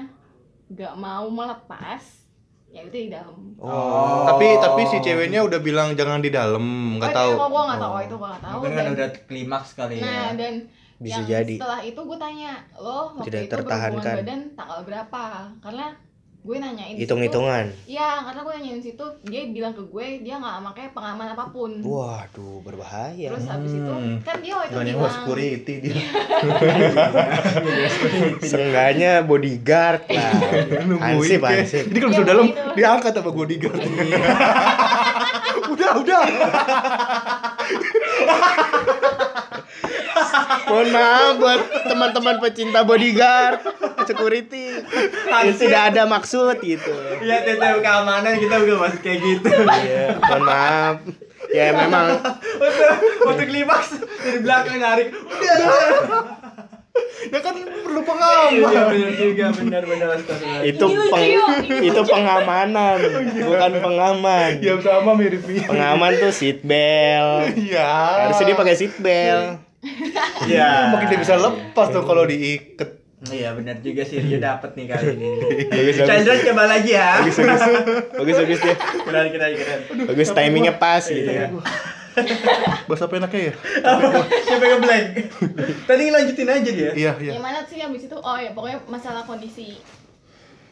[0.67, 2.01] nggak mau melepas,
[2.67, 3.53] ya itu di dalam.
[3.55, 4.25] Oh.
[4.25, 6.65] tapi tapi si ceweknya udah bilang jangan di dalam,
[6.97, 7.31] nggak oh, tahu.
[7.31, 8.53] itu gue nggak tahu, itu gue nggak tahu.
[8.57, 10.25] mungkin kan dan- udah klimaks kali Nah, ya.
[10.33, 10.53] dan
[10.97, 11.55] Bisa yang jadi.
[11.55, 13.93] setelah itu gue tanya lo waktu Tidak itu tertahankan.
[13.93, 15.21] berhubungan badan tanggal berapa
[15.59, 15.85] karena
[16.39, 17.65] gue nanyain di situ- Hitung-hitungan.
[17.85, 21.71] Iya, karena gue nanyain situ dia bilang ke gue dia nggak pakai pengaman apa pun.
[21.77, 23.27] Waduh, berbahaya.
[23.27, 24.17] Terus habis itu Hmm.
[24.21, 25.95] kan dia waktu itu bilang security dia.
[28.41, 30.31] Seenggaknya bodyguard lah.
[30.39, 31.83] Kayak- hansip.
[31.85, 33.81] Jadi kalau Iya, masuk dalam diangkat sama bodyguard.
[35.73, 36.21] udah, udah.
[40.68, 43.59] Mohon maaf buat teman-teman pecinta bodyguard.
[44.03, 44.72] security.
[45.28, 46.93] Ya, tidak ada maksud gitu.
[47.20, 49.49] Iya, TTW keamanan kita udah masuk kayak gitu.
[49.51, 50.95] Iya, mohon maaf.
[51.47, 52.20] Ya memang
[52.57, 52.84] Waktu
[53.24, 53.89] waktu klimaks
[54.20, 55.07] dari belakang narik.
[55.11, 56.47] Udah.
[57.28, 58.86] Ya kan perlu Iya pengaman.
[58.89, 60.07] benar juga, benar benar
[60.63, 61.38] itu peng-
[61.84, 62.97] itu pengamanan,
[63.38, 64.49] bukan pengaman.
[64.57, 65.68] Ya sama mirip-mirip.
[65.68, 67.53] Pengaman tuh seat belt.
[67.53, 67.89] Iya.
[68.26, 69.61] Harusnya dia pakai seat belt.
[70.45, 70.69] Iya.
[70.93, 72.89] Makin dia bisa lepas tuh kalau diikat.
[73.17, 75.29] Iya benar juga sih Rio dapet nih kali ini.
[75.73, 76.05] Bagus bagus.
[76.05, 77.17] Chandra coba lagi ya.
[77.17, 77.61] Bagus bagus.
[78.13, 78.77] Bagus bagus deh.
[78.77, 79.79] Keren keren keren.
[80.05, 81.49] Bagus timingnya pas gitu Iya.
[81.49, 81.61] ya.
[82.89, 83.53] Bahasa apa enaknya ya?
[84.41, 85.05] Siapa yang blank?
[85.85, 86.91] Tadi lanjutin aja dia.
[86.93, 87.31] Iya, iya.
[87.38, 88.17] Gimana sih abis itu?
[88.17, 89.77] Oh ya pokoknya masalah kondisi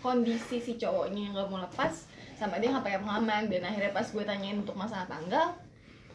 [0.02, 2.06] kondisi si cowoknya yang gak mau lepas
[2.38, 5.56] sama dia nggak pakai pengaman dan akhirnya pas gue tanyain untuk masalah tanggal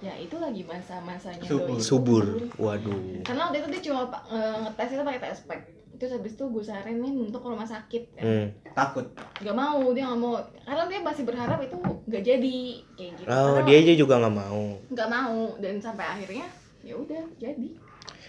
[0.01, 1.68] ya itu lagi masa-masanya Subur.
[1.68, 1.80] doi.
[1.80, 2.24] Subur.
[2.57, 3.20] Waduh.
[3.20, 5.61] karena waktu itu dia cuma nge- ngetes itu pakai tes pack
[5.92, 8.22] terus habis itu gue saranin untuk ke rumah sakit ya.
[8.22, 8.46] Hmm.
[8.70, 9.05] Takut.
[9.36, 12.57] nggak mau dia nggak mau karena dia masih berharap itu nggak jadi
[12.90, 14.62] kayak gitu Oh, Karena dia aja juga nggak mau.
[14.86, 16.46] nggak mau dan sampai akhirnya
[16.80, 17.68] ya udah jadi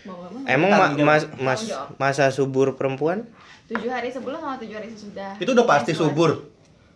[0.03, 1.61] mau nggak mau Emang ma- mas, mas
[1.95, 3.23] masa subur perempuan?
[3.65, 6.51] tujuh hari sebelum sama tujuh hari sesudah Itu udah pasti subur.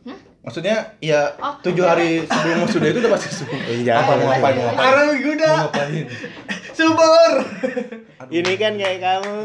[0.05, 0.19] Hah?
[0.41, 3.57] Maksudnya ya Oh, tujuh hari sebelum sudah itu udah pasti subur.
[3.81, 4.53] Iya, Apa mau ngapain?
[4.53, 4.77] Mau ngapain?
[4.77, 6.05] Sekarang gue udah Mau ngapain?
[6.77, 7.31] subur.
[8.27, 9.35] Ini kan kayak kamu.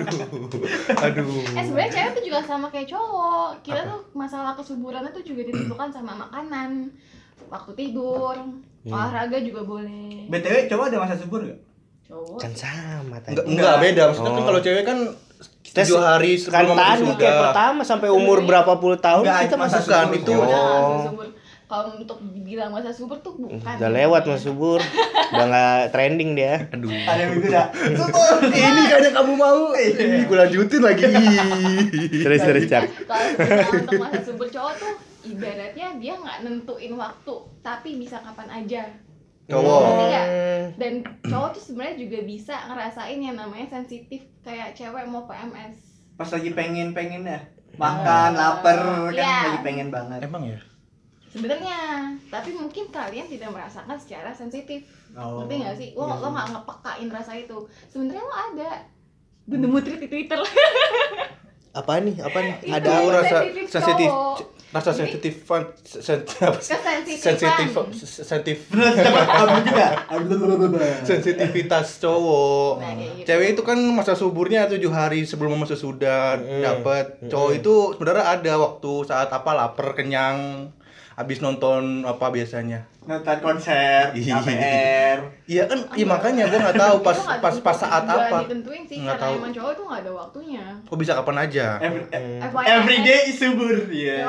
[1.04, 1.42] Aduh.
[1.52, 3.50] Eh sebenarnya cewek tuh juga sama kayak cowok.
[3.60, 6.90] Kita tuh masalah kesuburannya tuh juga ditentukan sama makanan,
[7.48, 8.36] waktu tidur,
[8.82, 10.28] olahraga juga boleh.
[10.28, 11.60] BTW coba ada masa subur gak?
[12.06, 12.38] Cowok.
[12.38, 13.34] Kan sama tadi.
[13.34, 14.02] Enggak, enggak beda.
[14.08, 14.46] Maksudnya kan Oh.
[14.46, 14.98] kalau cewek kan
[15.60, 19.56] Kita tujuh hari kan sebelum tadi kayak pertama sampai umur berapa puluh tahun Enggak, kita
[19.60, 20.18] masa bukan, subur.
[20.18, 20.32] itu.
[20.32, 20.46] Oh.
[21.14, 21.38] masa.
[21.70, 23.62] Kalau untuk dibilang masa subur tuh bukan.
[23.62, 24.82] Udah lewat mas subur.
[25.30, 26.66] Udah nggak trending dia.
[26.74, 26.90] Aduh.
[26.90, 28.36] Ada yang udah subur.
[28.58, 29.70] Ini kayaknya kamu mau.
[29.78, 31.06] Ini gue lanjutin lagi.
[32.26, 32.84] Terus terus cak.
[33.06, 38.82] Kalau untuk masa subur cowok tuh ibaratnya dia nggak nentuin waktu, tapi bisa kapan aja.
[39.50, 39.80] Cowok.
[39.82, 40.26] Ngerti nggak?
[40.76, 40.92] Dan
[41.22, 45.74] cowok tuh sebenarnya juga bisa ngerasain yang namanya sensitif kayak cewek mau PMS.
[46.14, 47.40] Pas lagi pengen pengen ya
[47.74, 48.78] makan lapar
[49.08, 49.36] kan Iya.
[49.48, 50.22] lagi pengen banget.
[50.22, 50.58] Emang ya?
[51.30, 51.78] sebenarnya
[52.26, 54.82] tapi mungkin kalian tidak merasakan secara sensitif
[55.14, 55.38] Oh.
[55.38, 58.70] ngerti nggak sih lo Iya lo nggak ngepekain rasa itu sebenarnya lo ada
[59.46, 60.38] nemu tweet di twitter
[61.70, 62.14] Apa nih?
[62.18, 62.54] Apa nih?
[62.60, 62.74] Itu.
[62.74, 64.10] Ada Aku rasa sensitif
[64.70, 65.66] rasa sensitif apa?
[65.74, 66.62] Kesensitifan.
[67.18, 67.68] sensitif
[68.22, 68.58] sensitif
[71.02, 72.72] sensitivitas cowok.
[72.78, 73.26] Nah, gitu.
[73.26, 76.62] Cewek itu kan masa suburnya tujuh hari sebelum masa sudah Mm.
[76.62, 77.04] dapat.
[77.26, 80.68] Cowok itu sebenarnya ada waktu saat apa lapar kenyang
[81.20, 82.88] habis nonton apa biasanya.
[83.02, 84.40] Nonton konser, Iya.
[84.40, 85.18] KPR.
[85.44, 88.36] Iya kan, iya makanya gua nggak tahu pas Itu pas pas saat apa.
[88.42, 89.34] ditentuin sih Nggak tahu.
[89.36, 91.66] emang cowok tuh nggak ada waktunya Kok bisa kapan aja?
[91.78, 92.02] Every,
[92.66, 93.76] every day is subur.
[93.86, 94.24] Iya.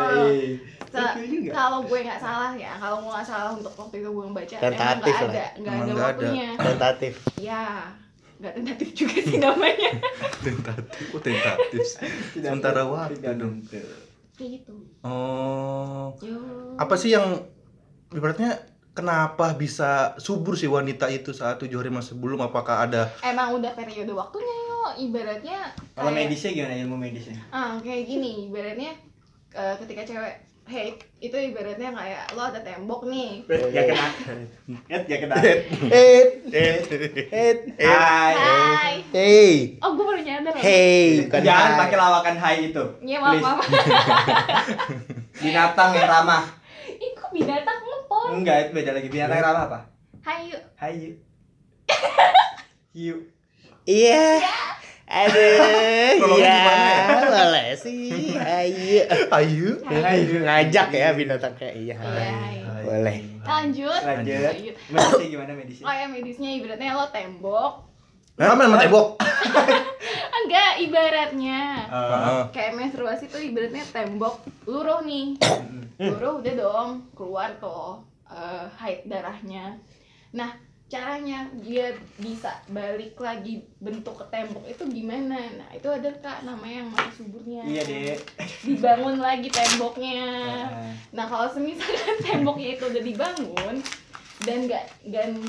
[0.84, 1.52] Se- Betul juga.
[1.54, 4.66] kalau gue nggak salah ya kalau gue nggak salah untuk waktu itu gue membaca emang
[4.68, 5.32] Tentatif nggak lah.
[5.32, 6.04] ada nggak ada nggak ada.
[6.04, 7.14] waktunya Tentatif.
[7.40, 7.64] ya
[8.36, 9.92] nggak tentatif juga sih namanya
[10.44, 11.80] tentatif, oh tentatif.
[12.34, 13.56] Sementara waktu dong.
[14.42, 14.74] Kayak gitu
[15.06, 16.42] Oh, Yo.
[16.76, 17.46] apa sih yang
[18.10, 18.58] ibaratnya
[18.92, 22.42] kenapa bisa subur si wanita itu saat tujuh hari masa sebelum?
[22.42, 27.38] Apakah ada emang udah periode waktunya yo ibaratnya Kalau kayak- medisnya gimana ilmu medisnya?
[27.50, 28.92] ah kayak gini ibaratnya
[29.52, 30.36] eh, ketika cewek
[30.72, 33.44] hate itu ibaratnya kayak lo ada tembok nih
[33.76, 34.08] Ya kena.
[34.88, 35.36] Ya ya kena.
[35.44, 35.60] Eh,
[36.48, 36.76] eh,
[37.28, 37.54] eh,
[37.84, 38.34] Hai.
[38.34, 42.84] hai hey, oh gue baru nyadar hey, bukan Jangan pakai lawakan hai itu.
[43.04, 43.60] Iya maaf maaf
[45.44, 46.44] Binatang yang ramah.
[46.88, 49.08] Ih kok binatang ngepon Enggak, itu beda lagi.
[49.12, 49.80] Binatang yang ramah apa?
[50.24, 51.20] Hai yuk Hai.
[52.96, 53.16] Yu.
[53.88, 54.28] Yu.
[55.12, 55.28] Iya.
[55.28, 57.20] Aduh, iya, gimana ya?
[57.28, 58.32] boleh sih.
[58.40, 59.04] Ayo.
[59.28, 59.70] Ayu?
[59.84, 60.24] Hai.
[60.24, 60.40] Yu.
[60.48, 61.96] Ngajak ya binatang kayak iya.
[62.00, 62.72] Iya, iya.
[62.82, 63.18] Boleh.
[63.42, 64.52] lanjut Lanjut.
[64.56, 64.76] Lanjut.
[64.88, 65.86] Medisnya gimana medisnya?
[65.86, 67.74] oh ya medisnya ibaratnya lo tembok
[68.40, 69.08] main sama tembok?
[70.42, 72.42] enggak ibaratnya Heeh.
[72.56, 75.38] kayak menstruasi tuh ibaratnya tembok luruh nih
[76.00, 79.78] luruh udah dong keluar tuh eh, haid darahnya
[80.34, 80.58] nah
[80.92, 85.40] caranya dia bisa balik lagi bentuk ke tembok itu gimana?
[85.40, 87.64] Nah itu ada kak namanya yang masa suburnya.
[87.64, 88.20] Iya, Dek.
[88.68, 90.28] dibangun lagi temboknya.
[90.68, 93.76] Eh, nah kalau semisalkan temboknya itu udah dibangun
[94.44, 95.40] dan nggak dan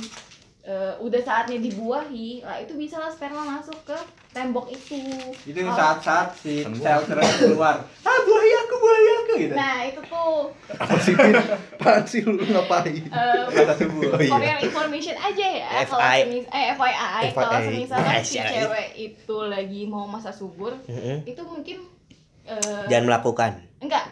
[0.62, 3.98] eh, udah saatnya dibuahi lah itu bisa lah sperma masuk ke
[4.32, 4.96] tembok itu
[5.44, 6.80] itu Kalau- saat-saat si Kan gua.
[6.82, 7.76] shelter keluar
[8.08, 10.36] ah buaya aku buaya aku gitu nah itu tuh
[10.72, 11.12] Apa sih?
[11.12, 12.96] Apaan sih lu ngapain?
[12.96, 14.30] eh, kata subuh Oh, iya.
[14.30, 16.18] For your information aja ya, kalau FI.
[16.22, 17.66] semis eh FYI, kalau FYI.
[17.68, 20.72] semisalnya si cewek itu lagi mau masa subur,
[21.22, 21.84] itu mungkin
[22.42, 23.52] eh, Jangan melakukan.
[23.78, 24.08] enggak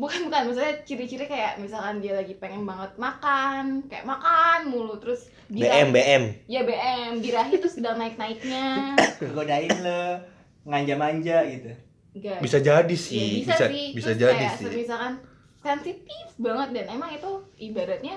[0.00, 5.28] bukan bukan maksudnya ciri-ciri kayak misalkan dia lagi pengen banget makan kayak makan mulu terus
[5.46, 6.22] BM BM.
[6.46, 8.96] ya BM birahi tuh sedang naik naiknya
[9.36, 10.24] godain lo
[10.64, 11.70] nganja-manja gitu
[12.10, 14.66] enggak Bisa jadi ya, sih, bisa, bisa sih bisa Terus jadi kayak sih.
[14.74, 15.12] misalkan
[15.60, 17.30] sensitif banget dan emang itu
[17.60, 18.16] ibaratnya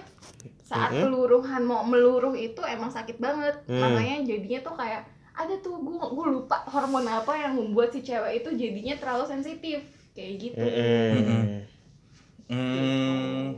[0.64, 1.04] saat Mhm.
[1.04, 3.84] peluruhan mau meluruh itu emang sakit banget Hmm.
[3.84, 5.04] makanya jadinya tuh kayak
[5.34, 9.84] ada tuh gue gue lupa hormon apa yang membuat si cewek itu jadinya terlalu sensitif
[10.12, 11.12] kayak gitu Mm-mm.
[11.12, 11.48] Hmm,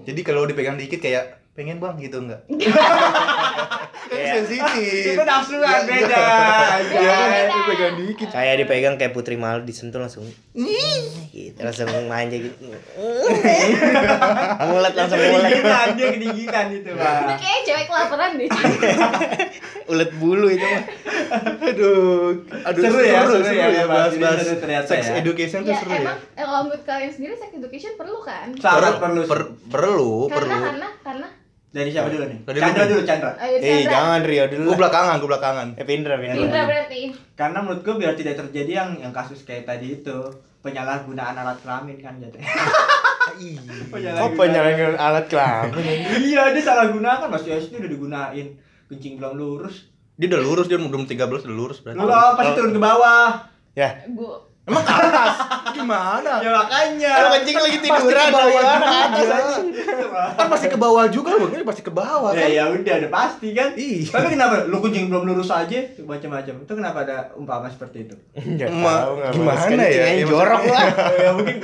[0.05, 2.43] jadi kalau dipegang dikit kayak pengen bang gitu enggak?
[4.25, 5.05] Kayak- sensitif.
[5.07, 6.25] itu nafsu kan Ya, beda
[6.87, 8.27] Iya kan dipegang dikit.
[8.29, 10.25] Kayak dipegang kayak Putri Malu disentuh langsung.
[11.29, 12.55] Gitu, langsung manja gitu.
[14.65, 15.51] mulet langsung mulet.
[15.51, 18.47] kedinginan dia kedinginan itu Itu pak kayaknya cewek kelaparan deh
[19.91, 20.83] Ulet bulu itu mah.
[21.61, 23.91] Aduh, aduh Seru ya, seru ya, ya Mas.
[23.91, 25.13] bahas Ini bahas seru ternyata sex ya.
[25.19, 25.99] education tuh ya seru ya.
[26.01, 30.41] emang eh, kalau menurut kalian sendiri sex education perlu kan sangat perlu Per- perlu, karena
[30.49, 30.65] perlu.
[30.65, 31.27] karena karena
[31.75, 33.01] dari siapa dulu nih Dari Chandra dulu.
[33.03, 34.65] Chandra ayo Eh, Chandra jangan Rio dulu.
[34.65, 35.67] Gue belakangan, gue belakangan.
[35.75, 36.39] Eh, Pindra, Pindra.
[36.39, 37.01] Indra berarti
[37.35, 40.17] karena menurut gue biar tidak terjadi yang yang kasus kayak tadi itu
[40.61, 42.39] penyalahgunaan alat kelamin kan jadi
[44.15, 45.75] Kok penyalahgunaan alat kelamin?
[46.23, 48.47] iya dia salah gunakan masih SD udah digunain
[48.87, 51.99] kencing belum lurus Dia udah lurus, dia belum 13 udah lurus berarti.
[51.99, 53.99] lu pasti turun ke bawah Ya.
[54.07, 54.31] gue
[54.65, 55.33] Emang ke atas?
[55.71, 56.31] Gimana?
[56.39, 58.89] ya makanya Kalau kencing lagi Pasti tiduran ke bawah juga.
[58.97, 59.61] atas aja.
[60.33, 62.49] Kan pasti ke bawah juga, makanya pasti ke bawah ya kan.
[62.49, 64.09] ya udah udah pasti kan Iya.
[64.09, 68.73] tapi kenapa lu kencing belum lurus aja macam-macam itu kenapa ada umpama seperti itu Enggak
[68.73, 70.05] tahu gimana ya?
[70.15, 71.13] Ya, jorok maksudnya- lah.
[71.19, 71.57] ya mungkin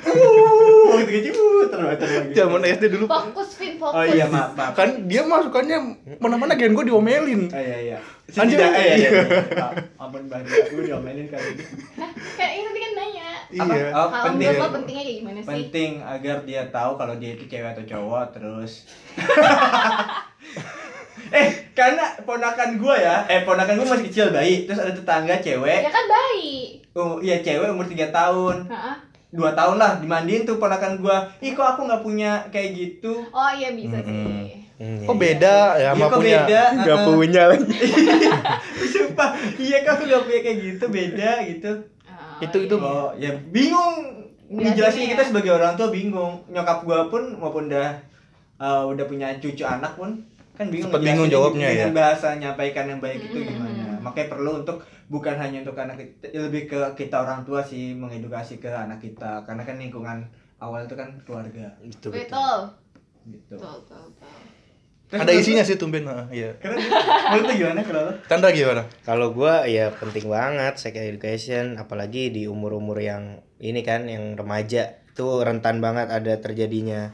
[0.00, 4.52] uh gitu kencing uh terbatas lagi Zaman SD dulu fokus fin fokus oh iya maaf
[4.54, 5.78] maaf kan dia masukannya
[6.18, 7.48] mana-mana gen gue diomelin.
[7.48, 7.98] Oh iya iya.
[8.30, 8.56] Anjir.
[8.56, 9.10] Setidak, iya iya.
[9.10, 9.68] iya.
[9.96, 11.64] Ampun banget, gue diomelin kali ini.
[11.98, 13.72] nah kan ini tadi kan nanya Apa?
[13.74, 13.86] Iya.
[13.90, 14.46] Oh, kalau penting.
[14.46, 17.84] menurut lo pentingnya kayak gimana sih Penting agar dia tahu kalau dia itu cewek atau
[17.84, 18.72] cowok terus.
[21.30, 25.78] eh, karena ponakan gua ya, eh ponakan gua masih kecil bayi, terus ada tetangga cewek,
[25.82, 28.94] ya kan bayi oh iya cewek umur 3 tahun, Heeh.
[29.30, 31.22] dua tahun lah dimandiin tuh ponakan gua.
[31.38, 33.22] Ih kok aku nggak punya kayak gitu?
[33.30, 34.10] oh iya bisa Mm-mm.
[34.10, 35.20] sih Hmm, Kok iya.
[35.20, 36.38] beda ya Iya sama kok punya?
[36.40, 36.62] beda?
[36.72, 37.08] Nggak Heeh.
[37.12, 37.76] punya lagi.
[38.96, 39.28] Sumpah,
[39.60, 41.72] iya kok aku nggak punya kayak gitu, beda gitu.
[42.08, 42.88] Oh, Itu- itu- iya.
[42.88, 43.96] Oh, ya bingung.
[44.50, 45.10] Jelasinnya Dijelasin ya.
[45.12, 46.34] kita sebagai orang tua bingung.
[46.48, 47.92] Nyokap gua pun maupun udah
[48.56, 50.16] uh, udah punya cucu anak pun
[50.56, 50.88] kan bingung.
[50.88, 51.86] Sempet bingung jawabnya ya.
[51.92, 53.46] bahasa nyampaikan yang baik itu Mm-mm.
[53.46, 53.84] gimana.
[54.00, 58.56] Makanya perlu untuk bukan hanya untuk anak kita, lebih ke kita orang tua sih mengedukasi
[58.56, 60.18] ke anak kita karena kan lingkungan
[60.56, 62.10] awal itu kan keluarga Betul, betul.
[62.16, 62.58] betul
[63.28, 63.54] gitu.
[63.54, 64.32] betul betul betul
[65.10, 66.06] Ada isinya sih tumben.
[66.06, 66.54] Nah, iya.
[66.58, 68.14] Karena menurut lu gimana kalau?
[68.24, 68.82] Chandra gimana?
[69.02, 75.02] Kalau gua ya penting banget sex education apalagi di umur-umur yang ini kan yang remaja
[75.04, 77.10] itu rentan banget ada terjadinya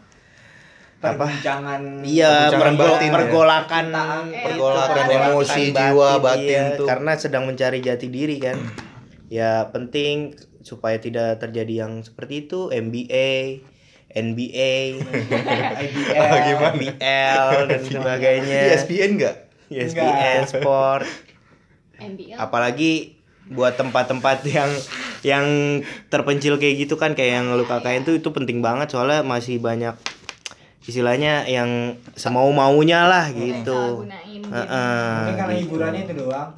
[0.97, 1.25] apa?
[1.25, 3.15] Perbincangan Iya, batin ya.
[3.15, 6.87] pergolakan Eh, Pergolakan Pergolakan emosi jiwa batin iya, tuh.
[6.89, 8.57] karena sedang mencari jati diri kan.
[9.27, 13.59] ya penting supaya tidak terjadi yang seperti itu MBA,
[14.17, 14.97] NBA,
[15.85, 16.17] IBL.
[16.17, 16.73] Ah, gimana?
[16.75, 18.61] BL dan sebagainya.
[18.73, 19.37] ESPN enggak?
[19.69, 21.05] ESPN Sport.
[21.97, 24.69] NBL apalagi buat tempat-tempat yang
[25.23, 25.47] yang
[26.07, 29.97] terpencil kayak gitu kan kayak yang lu kakain tuh itu penting banget soalnya masih banyak
[30.83, 35.63] istilahnya yang semau maunya lah gitu gunain Heeh, Mungkin karena gitu.
[35.67, 36.51] hiburannya itu doang.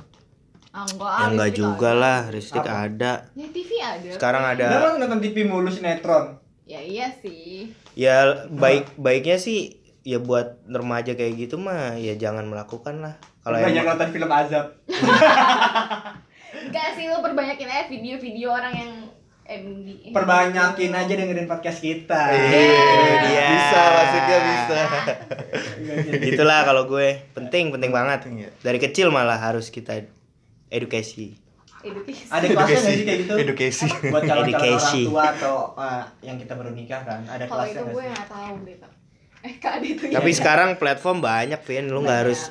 [0.68, 2.00] ah, enggak, ya enggak juga ada.
[2.02, 4.66] lah listrik ada ya TV ada sekarang ada
[4.98, 6.36] nonton TV mulu sinetron.
[6.68, 8.16] Ya iya sih ya
[8.46, 13.80] baik baiknya sih ya buat remaja kayak gitu mah ya jangan melakukan lah kalau Banyak
[13.80, 14.66] emang nonton film azab.
[16.60, 18.92] enggak sih lu perbanyakin aja video-video orang yang
[19.44, 22.20] MD Perbanyakin aja dengerin podcast kita.
[22.28, 22.60] Iya,
[23.24, 23.46] Iya.
[23.48, 24.80] bisa maksudnya bisa.
[26.20, 28.50] gitulah kalau gue penting penting banget Penting ya.
[28.60, 30.04] dari kecil malah harus kita
[30.68, 31.40] edukasi
[31.80, 33.34] edukasi Ada kelasnya nggak sih kayak gitu?
[33.38, 33.86] Edukasi.
[34.04, 35.00] Buat calon-calon orang Edukasi.
[35.04, 38.76] tua atau uh, yang kita baru nikah kan, ada kalau kelasnya gue nggak tahu deh
[38.76, 38.92] Kak.
[39.38, 41.86] eh kak itu ya Tapi sekarang platform banyak, Vin.
[41.86, 42.50] Lu nggak harus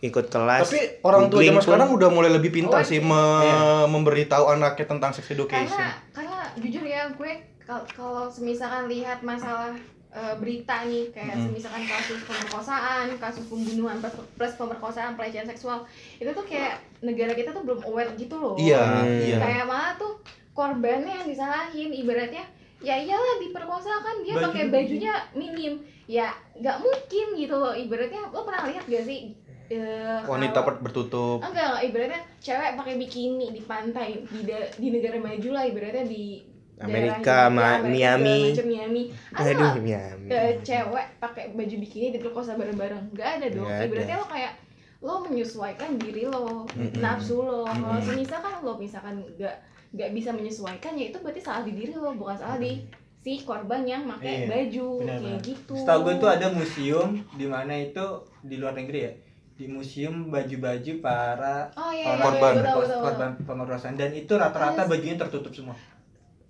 [0.00, 0.62] ikut kelas.
[0.64, 3.04] Tapi orang tua zaman sekarang udah mulai lebih pintar Oh, sih iya.
[3.04, 3.58] me- Iya.
[3.86, 5.66] memberitahu anaknya tentang sex education.
[5.68, 9.74] karena karena jujur ya gue kal- kalau semisalkan lihat masalah
[10.10, 11.52] eh, berita nih kayak Mm-mm.
[11.52, 15.84] misalkan kasus pemerkosaan, kasus pembunuhan plus, plus pemerkosaan, pelecehan seksual
[16.16, 18.54] itu tuh kayak negara kita tuh belum aware gitu loh.
[18.54, 19.20] Iya, Hmm.
[19.22, 19.36] iya.
[19.38, 20.16] Kayak malah tuh
[20.50, 22.42] korbannya yang disalahin ibaratnya
[22.78, 28.22] ya iyalah diperkosa kan dia Baju- pakai bajunya minim ya nggak mungkin gitu loh ibaratnya
[28.24, 29.34] lo pernah lihat gak sih
[29.68, 31.38] eh, Wanita kalau- bertutup.
[31.40, 36.06] enggak enggak ibaratnya cewek pakai bikini di pantai di da- di negara maju lah ibaratnya
[36.06, 36.42] di
[36.80, 38.38] Amerika, Ma- Amerika, Miami.
[38.46, 40.28] macam Miami ada Aduh, Miami.
[40.28, 43.86] eh, cewek pakai baju bikini diperkosa bareng-bareng nggak ada dong Nggak ada.
[43.86, 44.52] ibaratnya lo kayak
[44.98, 46.98] lo menyesuaikan diri lo Mm-mm.
[46.98, 48.02] nafsu lo kalau Mm-mm.
[48.04, 49.54] semisal kan lo misalkan nggak
[49.88, 52.82] nggak bisa menyesuaikan ya itu berarti salah di diri lo bukan salah di
[53.16, 57.46] si korban yang pakai Iya, baju benar, kayak gitu Setahu gue tuh ada museum di
[57.46, 58.06] mana itu
[58.40, 59.12] di luar negeri ya.
[59.54, 62.52] Di museum baju-baju para oh iya, iya, Korban.
[62.54, 65.74] iya, betul, betul, korban pemerkosaan dan itu rata-rata bajunya tertutup semua.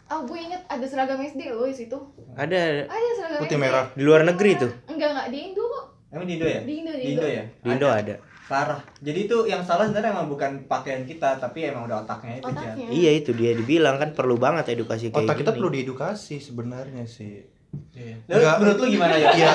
[0.09, 1.97] Oh, gue inget ada seragam SD lo di situ.
[2.33, 3.63] Ada Ada seragam Putih SD.
[3.63, 3.85] merah.
[3.93, 4.73] di luar negeri tuh.
[4.87, 5.85] Enggak, enggak di Indo kok.
[6.09, 6.61] Emang di Indo ya?
[6.61, 7.29] Di Indo, di Di Indo.
[7.29, 7.45] Ya?
[7.45, 8.15] Di Indo ada.
[8.49, 8.81] Parah.
[8.97, 12.57] Jadi itu yang salah sebenarnya emang bukan pakaian kita, tapi emang udah otaknya itu Jan.
[12.57, 12.87] Otaknya.
[12.89, 15.59] Iya itu dia dibilang kan perlu banget edukasi kayak Otak kita gini.
[15.61, 17.45] perlu diedukasi sebenarnya sih.
[17.93, 18.17] Iya.
[18.25, 18.57] Lalu Enggak.
[18.57, 19.29] menurut lu gimana ya?
[19.37, 19.49] Iya.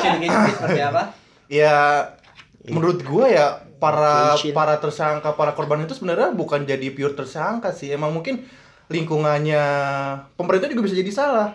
[0.54, 1.02] Seperti apa?
[1.50, 1.76] Ya
[2.64, 3.46] menurut gua ya
[3.82, 7.90] para para tersangka para korban itu sebenarnya bukan jadi pure tersangka sih.
[7.90, 8.46] Emang mungkin
[8.88, 9.64] lingkungannya
[10.34, 11.50] pemerintah juga bisa jadi salah.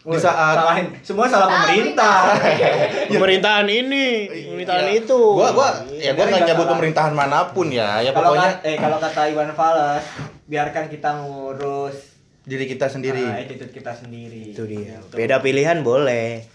[0.00, 0.86] Di saat salahin.
[1.02, 2.30] semua salah pemerintah.
[3.10, 5.02] Pemerintahan ini, pemerintahan Iya.
[5.02, 5.18] itu.
[5.18, 7.98] Gua gua ya gua nggak nyebut pemerintahan mana pun ya.
[8.00, 10.06] Ya kalau pokoknya ka- eh kalau kata Iwan Fals,
[10.46, 13.18] biarkan kita ngurus diri kita sendiri.
[13.20, 14.54] ah, attitude kita sendiri.
[14.54, 14.94] itu dia.
[14.96, 15.14] Gitu.
[15.16, 16.46] Beda pilihan boleh.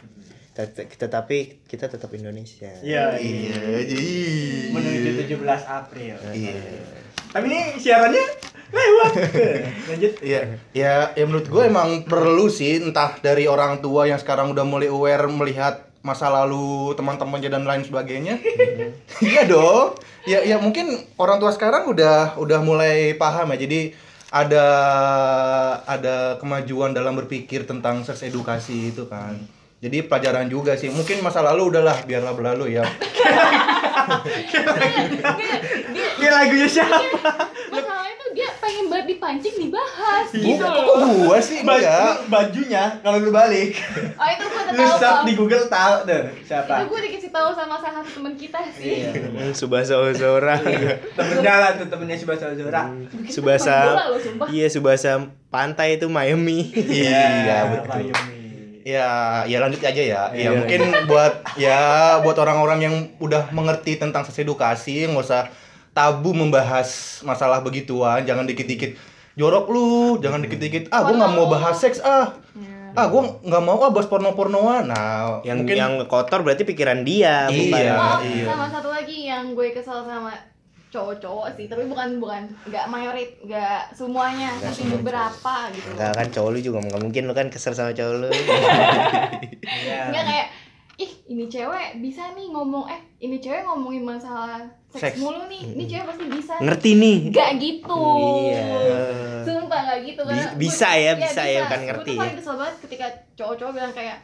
[0.53, 2.71] Tet- Tetapi kita tetap Indonesia.
[2.79, 4.03] Iya, Iya, jadi
[4.69, 5.35] Menuju 17
[5.65, 6.15] April.
[6.25, 6.55] Iya.
[7.31, 8.25] Tapi ini siarannya
[8.71, 9.11] lewat.
[9.91, 10.13] Lanjut.
[10.23, 14.63] Iya, ya, ya menurut gue emang perlu sih entah dari orang tua yang sekarang udah
[14.67, 18.41] mulai aware melihat masa lalu teman-temannya dan lain sebagainya.
[19.21, 19.95] Iya dong.
[20.25, 23.57] Ya, ya mungkin orang tua sekarang udah udah mulai paham ya.
[23.63, 23.79] Jadi
[24.31, 24.65] ada
[25.85, 29.37] ada kemajuan dalam berpikir tentang seks edukasi itu kan.
[29.81, 30.89] Jadi pelajaran juga sih.
[30.89, 32.85] Mungkin masa lalu udahlah biarlah berlalu ya.
[36.13, 36.99] Ini lagunya siapa?
[37.67, 41.07] Masalahnya tuh dia pengen banget dipancing dibahas gitu Kok loh.
[41.23, 41.81] gua sih enggak?
[42.23, 43.75] Baju, bajunya kalau lu balik,
[44.13, 44.97] Oh, itu lu tahu.
[44.97, 45.25] search Bang.
[45.25, 46.73] di Google tahu Itu siapa.
[46.83, 49.03] gue dikasih tahu sama salah satu teman kita sih.
[49.03, 49.09] Iya.
[49.31, 50.55] Hmm, Subasa Ozora.
[51.11, 52.17] Temennya lah tuh temennya
[53.27, 53.75] Subasa.
[54.07, 54.47] loh, sumpah.
[54.47, 55.11] Iya, Subasa
[55.47, 56.71] pantai itu Miami.
[56.71, 58.11] Iya, betul.
[58.83, 60.21] Ya, ya lanjut aja ya.
[60.33, 60.49] Ya Iya.
[60.57, 61.79] mungkin buat ya
[62.21, 65.49] buat orang-orang yang udah mengerti tentang seks edukasi nggak usah
[65.91, 68.95] tabu membahas masalah begituan, jangan dikit-dikit
[69.35, 72.35] jorok lu, jangan dikit-dikit ah gua nggak mau bahas seks ah.
[72.55, 72.95] Iya.
[72.95, 74.87] Ah gua nggak mau ah bahas porno-pornoan.
[74.91, 77.79] Nah, yang mungkin yang kotor berarti pikiran dia, bukan.
[77.79, 77.93] Iya.
[77.95, 78.45] Oh, iya.
[78.51, 80.31] sama satu lagi yang gue kesel sama
[80.91, 85.87] cowok-cowok sih, tapi bukan bukan nggak mayorit, nggak semuanya, Nggak tapi beberapa gitu.
[85.89, 88.29] Enggak kan cowok lu juga nggak mungkin lu kan kesel sama cowok lu.
[89.63, 89.99] Iya.
[90.07, 90.47] Enggak kayak
[90.97, 95.17] ih ini cewek bisa nih ngomong eh ini cewek ngomongin masalah seks, Seks.
[95.17, 96.53] mulu nih, ini cewek pasti bisa.
[96.59, 97.17] Ngerti nih.
[97.31, 98.03] Gak gitu.
[98.45, 98.67] Iya.
[99.41, 102.19] Sumpah gak gitu karena bisa gue- ya, bisa ya, bukan Gue ngerti tuh ya.
[102.19, 104.17] paling kesel banget ketika cowok-cowok bilang kayak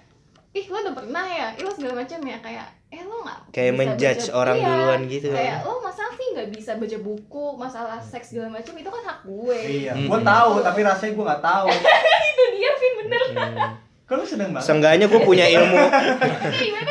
[0.51, 3.73] ih lo udah pernah ya, ih lo segala macam ya kayak eh lo nggak Kayak
[3.73, 5.27] menjudge baca- orang iya, duluan gitu.
[5.29, 9.19] kayak lo masa sih nggak bisa baca buku masalah seks segala macam itu kan hak
[9.23, 10.07] gue Iya, Hmm.
[10.07, 11.67] gua tahu tapi rasanya gua nggak tahu.
[12.29, 13.86] itu dia Vin bener Hmm.
[14.07, 14.63] Lu seneng banget.
[14.63, 15.83] Seenggaknya gue punya ilmu.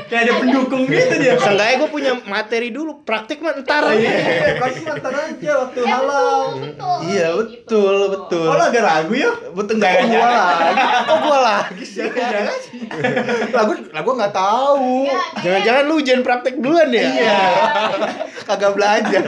[0.06, 1.40] Kayak ada pendukung gitu dia.
[1.40, 3.00] Seenggaknya gue punya materi dulu.
[3.02, 3.88] Praktik mah ntar.
[3.88, 6.36] Iya, pasti ntar aja waktu halal.
[6.52, 7.80] betul, betul Iya, betul, gitu.
[8.12, 8.46] betul.
[8.46, 9.32] Oh, lu agak ragu ya?
[9.48, 10.84] betul enggak kok gua lagi.
[11.08, 12.04] Kok gua lagi sih?
[12.04, 12.58] Jangan.
[13.48, 14.92] Lagu lagu nggak tahu.
[15.08, 17.00] Nggak, Jangan-jangan lu ujian praktek duluan ya?
[17.06, 17.38] Iya.
[18.44, 19.24] Kagak belajar.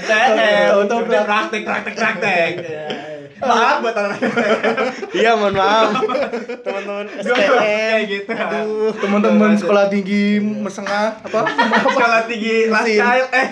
[0.00, 2.52] STM, Tahu-tahu udah praktek, praktek, praktek.
[3.38, 4.18] Maaf buat orang
[5.10, 5.88] Iya, mohon maaf.
[6.58, 7.98] Teman-teman STM.
[8.04, 8.30] gitu.
[8.30, 11.40] Aduh, teman-teman sekolah tinggi mesengah apa?
[11.84, 13.46] sekolah tinggi child eh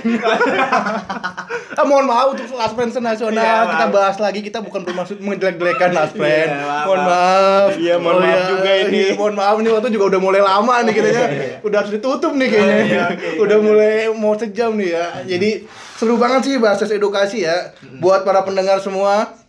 [1.77, 5.91] Ah, mohon maaf untuk last friends nasional Iya, kita bahas lagi kita bukan bermaksud menjelek-jelekan
[5.93, 6.49] last friend.
[6.49, 7.69] Iya, maaf, mohon maaf.
[7.77, 8.97] Iya, mohon maaf juga ini.
[8.97, 11.27] iya, mohon maaf ini waktu juga udah mulai lama nih kayaknya.
[11.63, 12.75] udah harus ditutup nih kayaknya.
[12.75, 13.05] Oh, iya,
[13.39, 15.07] udah mulai mau sejam nih ya.
[15.27, 15.51] Jadi
[15.95, 17.71] seru banget sih bahas edukasi ya.
[17.97, 19.46] Buat para pendengar semua.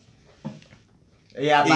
[1.37, 1.73] Iya apa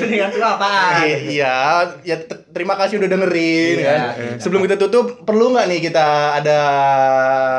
[0.00, 1.56] Iya, itu apaan Iya,
[2.02, 4.00] ya t- terima kasih udah dengerin Iya, kan.
[4.16, 4.32] iya.
[4.38, 6.60] Sebelum kita tutup, perlu nggak nih kita ada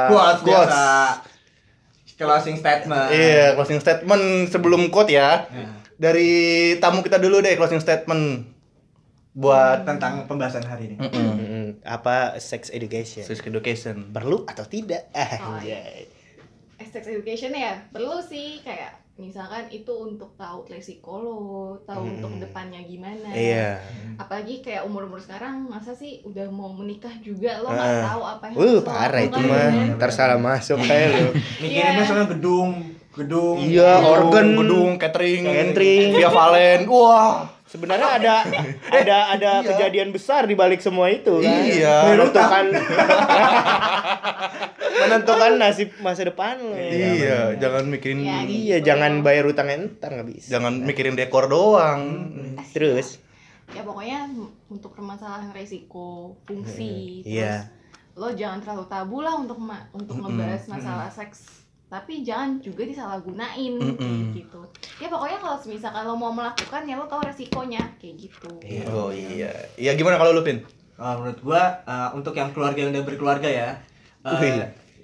[0.08, 0.68] quotes quotes?
[0.68, 0.84] biasa
[2.16, 5.48] closing statement Iya, closing statement sebelum quote ya.
[5.48, 5.80] Nah.
[5.96, 6.32] Dari
[6.78, 8.56] tamu kita dulu deh closing statement.
[9.32, 10.96] buat tentang pembahasan hari ini.
[10.98, 11.32] Mm-mm.
[11.38, 14.10] Mm, apa sex education sex education.
[14.10, 16.10] perlu atau tidak Oh, anjay
[16.82, 21.40] sex education ya perlu sih kayak misalkan itu untuk tahu resiko lo
[21.84, 22.14] tahu Hmm.
[22.16, 23.84] untuk depannya gimana iya
[24.16, 27.76] apalagi kayak umur umur sekarang masa sih udah mau menikah juga lo Ah.
[27.76, 29.74] nggak tahu apa yang uh lo parah itu mah kan?
[29.94, 31.28] ntar salah masuk kayak lu
[31.62, 32.06] Mikirinnya Iya.
[32.06, 32.72] soalnya gedung,
[33.12, 33.58] gedung.
[33.60, 34.48] Iya, organ.
[34.56, 36.08] gedung, catering, Catering.
[36.16, 36.80] via Valen.
[36.88, 38.34] Wah, sebenarnya ada
[38.98, 39.64] ada ada Iya.
[39.64, 41.94] kejadian besar di balik semua itu kan Iya.
[42.10, 42.66] menentukan
[45.00, 48.52] menentukan nasib masa depan lo iya, jangan mikirin Iya, gitu.
[48.52, 52.02] iya jangan bayar utangnya entar nggak bisa jangan mikirin dekor doang.
[52.72, 53.18] terus
[53.70, 54.28] ya pokoknya
[54.68, 60.62] untuk permasalahan resiko fungsi iya terus lo jangan terlalu tabu lah untuk ma- untuk ngebahas
[60.68, 63.98] masalah seks tapi jangan juga disalahgunain Mm-mm.
[63.98, 64.62] kayak gitu
[65.02, 68.86] ya pokoknya kalau misalkan lo mau melakukan ya lo tahu resikonya kayak gitu Iya.
[68.88, 69.50] Oh iya.
[69.74, 70.62] Iya gimana kalau lu Pin?
[70.96, 73.70] Uh, menurut gua uh, untuk yang keluarga yang udah berkeluarga ya,
[74.22, 74.36] uh,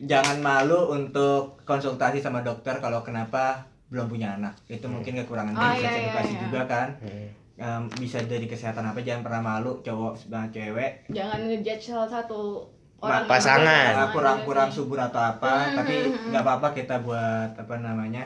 [0.04, 4.60] jangan malu untuk konsultasi sama dokter kalau kenapa belum punya anak.
[4.68, 6.42] Itu mungkin kekurangan Oh, dari iya, iya, edukasi iya.
[6.44, 6.88] juga kan.
[7.00, 7.28] Hmm.
[7.56, 12.68] Um, bisa dari kesehatan apa jangan pernah malu cowok sama cewek jangan ngejudge salah satu
[13.08, 13.92] orang pasangan.
[14.10, 16.28] kurang-kurang subur atau apa, Hmm, tapi hmm, hmm.
[16.30, 18.24] nggak apa-apa kita buat apa namanya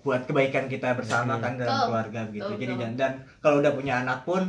[0.00, 1.86] buat kebaikan kita bersama kan dalam Betul.
[1.86, 2.44] keluarga gitu.
[2.44, 2.80] Betul, Jadi betul.
[2.82, 4.42] jangan dan kalau udah punya anak pun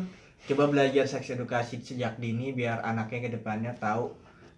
[0.45, 4.11] coba belajar seks edukasi sejak dini biar anaknya ke depannya tahu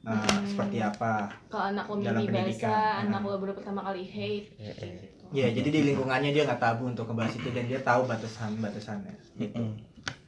[0.04, 0.42] uh, Hmm.
[0.44, 1.30] seperti apa.
[1.48, 2.66] kalau anak lo Dalam pendidikan.
[2.66, 3.28] basah anak Hmm.
[3.28, 5.16] lo baru pertama kali hate kayak gitu.
[5.30, 9.14] Ya, jadi di lingkungannya dia nggak tabu untuk ngebahas itu dan dia tahu batasan-batasannya.
[9.38, 9.60] Gitu.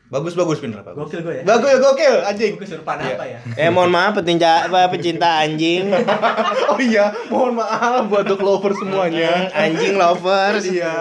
[0.09, 0.89] Bagus bagus Pin, bagus.
[0.91, 1.43] Gokil gue ya.
[1.43, 2.51] Gokil gokil anjing.
[2.51, 3.13] Gue kesurupan Iya.
[3.13, 3.39] apa ya?
[3.55, 5.85] eh mohon maaf petinja apa pecinta anjing
[6.71, 9.45] Oh iya, mohon maaf buat dog lover semuanya.
[9.51, 10.97] anjing lovers Iya.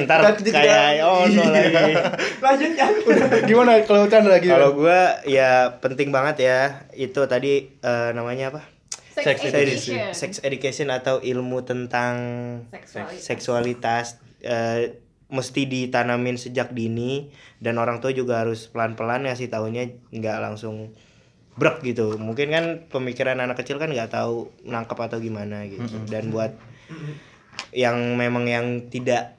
[0.00, 1.50] ntar Kita- kita- kayak oh no Iya.
[1.70, 1.94] lagi
[2.36, 2.86] Lanjut ya.
[3.48, 4.54] Gimana kalau Chandra gimana?
[4.58, 6.58] kalau gua ya penting banget ya
[6.92, 8.66] itu tadi eh, namanya apa
[9.14, 12.14] sex, education, sex education atau ilmu tentang
[12.68, 13.22] seksualitas.
[13.22, 14.06] seksualitas
[14.42, 20.94] eh, mesti ditanamin sejak dini dan orang tua juga harus pelan-pelan ngasih taunya nggak langsung
[21.54, 22.14] brek gitu.
[22.14, 25.82] Mungkin kan pemikiran anak kecil kan nggak tahu nangkep atau gimana gitu.
[26.04, 26.54] Dan buat
[27.72, 29.34] yang memang yang tidak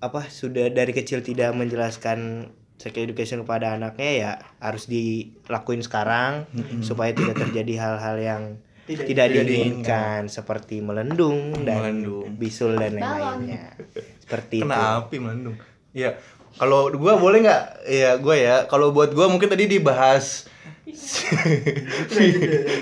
[0.00, 6.48] apa sudah dari kecil tidak menjelaskan sex education kepada anaknya ya harus dilakuin sekarang
[6.80, 8.42] supaya tidak terjadi hal-hal yang
[8.88, 12.32] Tidak- tidak, tidak diinginkan seperti melendung dan Melendung.
[12.34, 13.76] bisul dan lain-lainnya
[14.30, 15.56] seperti Kena itu api melendung.
[15.90, 16.14] Iya.
[16.54, 17.62] Kalau gua boleh nggak?
[17.90, 18.56] Iya, gua ya.
[18.70, 20.46] Kalau buat gua mungkin tadi dibahas.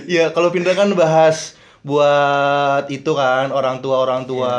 [0.08, 4.50] Iya, kalau pindah kan bahas buat itu kan orang tua orang tua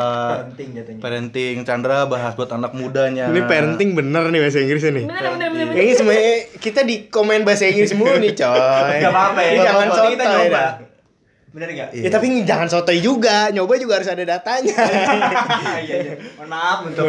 [0.50, 1.02] Penting jatuhnya.
[1.04, 5.04] parenting Chandra bahas buat anak mudanya ini parenting bener nih bahasa bener bener
[5.36, 5.84] bener, bener.
[5.84, 6.32] ini semuanya
[6.64, 9.52] kita di komen bahasa Inggris mulu nih coy Gak apa-apa ya.
[9.52, 10.64] Ini jangan penting kita nyoba.
[11.50, 11.90] Bener gak?
[11.92, 12.04] Iya.
[12.06, 14.76] ya tapi jangan sotoy juga nyoba juga harus ada datanya
[15.86, 16.14] Iya, iya.
[16.38, 17.04] Mohon maaf untuk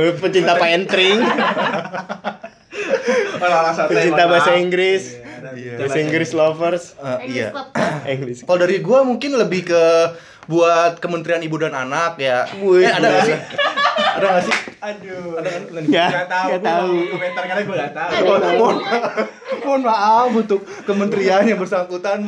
[3.40, 4.50] orang-orang sotoy, pecinta mohon bahasa.
[4.56, 5.72] Inggris Iya, Iya.
[5.80, 6.84] bahasa Inggris lovers
[7.18, 7.48] English iya.
[8.06, 9.82] English kalau dari gua mungkin lebih ke
[10.50, 13.36] buat Kementerian Ibu dan Anak ya Wih, eh, ada nggak sih
[14.10, 15.36] ada nggak sih Aduh.
[15.36, 16.46] ada kan Nggak, Gak tahu.
[16.48, 16.92] nggak tahu.
[17.10, 18.10] Komentar karena gue gak tahu.
[18.24, 18.76] mohon, mohon,
[19.60, 22.18] mohon maaf untuk kementerian yang bersangkutan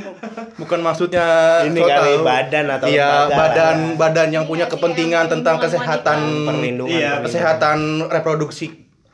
[0.54, 1.26] bukan maksudnya
[1.64, 2.22] Ini so kali tahu.
[2.22, 6.46] badan atau iya badan badan yang Iya punya kepentingan yang tentang perlindungan kesehatan wanita.
[6.46, 7.24] perlindungan Iya, perlindungan.
[7.24, 8.66] kesehatan reproduksi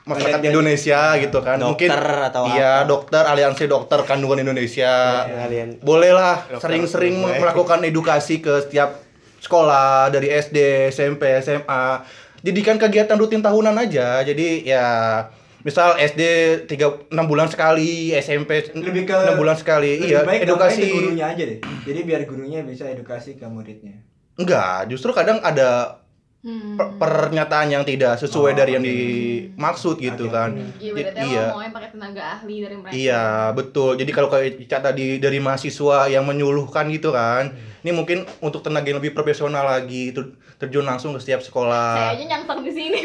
[0.08, 2.88] masyarakat Indonesia gitu kan mungkin Dokter atau iya apa.
[2.88, 7.36] dokter aliansi dokter kandungan Indonesia kalian bolehlah sering-sering ya.
[7.44, 9.04] melakukan edukasi ke setiap
[9.38, 12.02] sekolah dari SD, SMP, SMA.
[12.42, 14.22] Jadikan kegiatan rutin tahunan aja.
[14.22, 15.26] Jadi ya
[15.62, 16.22] misal SD
[16.70, 19.98] 3 6 bulan sekali, SMP Lebih ke 6 bulan sekali.
[19.98, 20.82] Lebih Iya, baik edukasi.
[20.86, 21.58] edukasi gurunya aja deh.
[21.86, 23.98] Jadi biar gurunya bisa edukasi ke muridnya.
[24.38, 25.98] Enggak, justru kadang ada
[26.38, 26.78] Hmm.
[26.78, 28.88] per- pernyataan yang tidak sesuai Oh, dari yang oke.
[28.88, 30.54] dimaksud gitu kan.
[30.78, 31.44] Iya, berarti Iya.
[31.44, 32.94] lo maunya pakai tenaga ahli dari mereka.
[32.94, 33.90] Iya, betul.
[33.94, 37.50] Jadi kalau kayak Ica tadi dari mahasiswa yang menyuluhkan gitu kan.
[37.78, 40.22] Ini mungkin untuk tenaga yang lebih profesional lagi itu
[40.56, 42.14] terjun langsung ke setiap Saya sekolah.
[42.14, 42.98] aja nyangkang di sini.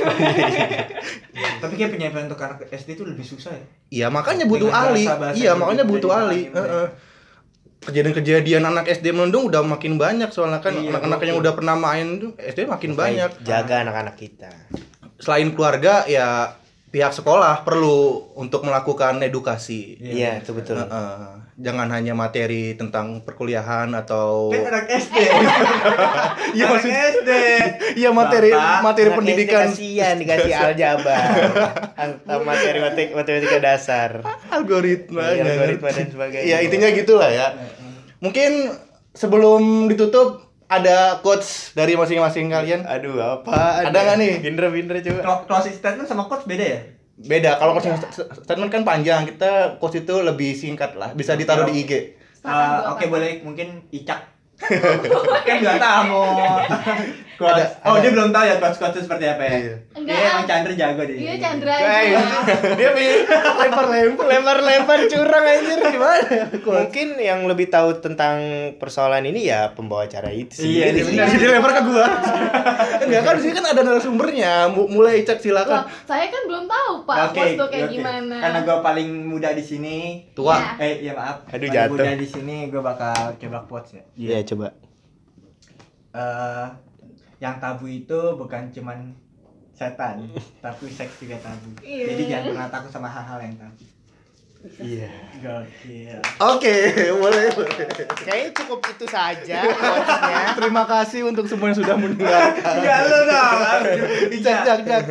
[1.61, 3.65] Tapi kayak penyampai untuk anak SD itu lebih susah ya.
[3.91, 5.03] Iya, makanya butuh Dengan ahli.
[5.33, 6.41] Iya, makanya butuh ahli.
[7.83, 12.19] Kejadian-kejadian anak SD melendung udah makin banyak soalnya kan Iya, anak-anak yang udah pernah main
[12.19, 13.43] tuh SD makin banyak.
[13.43, 14.51] jaga anak-anak kita
[15.19, 16.55] Selain keluarga ya
[16.93, 19.97] pihak sekolah perlu untuk melakukan edukasi.
[19.97, 20.77] Iya, itu betul.
[20.77, 21.42] Heeh.
[21.63, 25.15] Jangan hanya materi tentang perkuliahan atau Kan anak SD.
[26.53, 27.29] Iya, Anak maksud- SD.
[28.03, 31.27] Iya materi Bapak, materi Anak pendidikan SD kasihan dikasih aljabar
[31.95, 34.09] atau materi matematika, matematika dasar
[34.49, 36.45] algoritma nggak algoritma dan sebagainya.
[36.45, 37.47] ya intinya gitulah ya
[38.19, 38.75] mungkin
[39.11, 44.31] sebelum ditutup ada quotes dari masing-masing kalian aduh apa Ada nggak nih?
[44.43, 46.79] Indra Indra coba Clo- Closing statement sama coach beda ya?
[47.13, 48.01] Beda kalau quotes
[48.41, 51.91] statement kan panjang kita quotes itu lebih singkat lah bisa ditaruh di IG
[52.33, 53.13] Sepakat Ah, gua Oke apa?
[53.13, 54.32] boleh mungkin Icak.
[55.43, 56.25] Kan tamu.
[57.33, 57.49] Coach.
[57.49, 57.99] Ada- oh ada.
[57.99, 59.53] dia belum tahu ya coach coach seperti apa ya?
[59.55, 59.75] Iya.
[59.93, 60.45] Enggak, Dia emang.
[60.45, 61.17] Chandra jago dia.
[61.17, 62.17] Iya Chandra aja.
[62.77, 66.21] dia lempar lempar lempar lempar curang anjir gimana
[66.55, 68.37] mungkin yang lebih tahu tentang
[68.77, 71.25] persoalan ini ya pembawa acara itu sih Iya, iya, benar.
[71.27, 72.05] jadi lempar ke gua
[72.99, 76.65] enggak kan di sini kan ada narasumbernya Mu- mulai cek Loh, silakan saya kan belum
[76.65, 77.93] tahu Pak pos tuh kayak oke.
[77.93, 78.35] gimana.
[78.39, 79.97] Karena gue paling muda di sini.
[80.31, 80.69] tua Iya.
[80.79, 81.43] Eh, iya maaf.
[81.47, 81.95] Aduh, Paling jatuh.
[81.97, 84.03] Muda di sini gue bakal coba quotes ya.
[84.15, 84.69] iya coba
[86.13, 86.67] Eh,
[87.39, 89.09] yang tabu itu bukan cuman
[89.73, 90.21] setan,
[90.63, 91.73] tapi seks juga tabu.
[91.81, 92.05] Iya.
[92.07, 93.81] Jadi jangan pernah takut sama hal-hal yang tabu.
[94.79, 95.11] iya
[95.43, 96.23] Gokil.
[96.39, 96.75] oke
[97.19, 97.83] boleh boleh
[98.15, 99.59] kayaknya cukup itu saja
[100.55, 103.59] terima kasih untuk semua yang sudah mendengarkan Enggak lu dong.
[104.39, 105.03] cak cak cak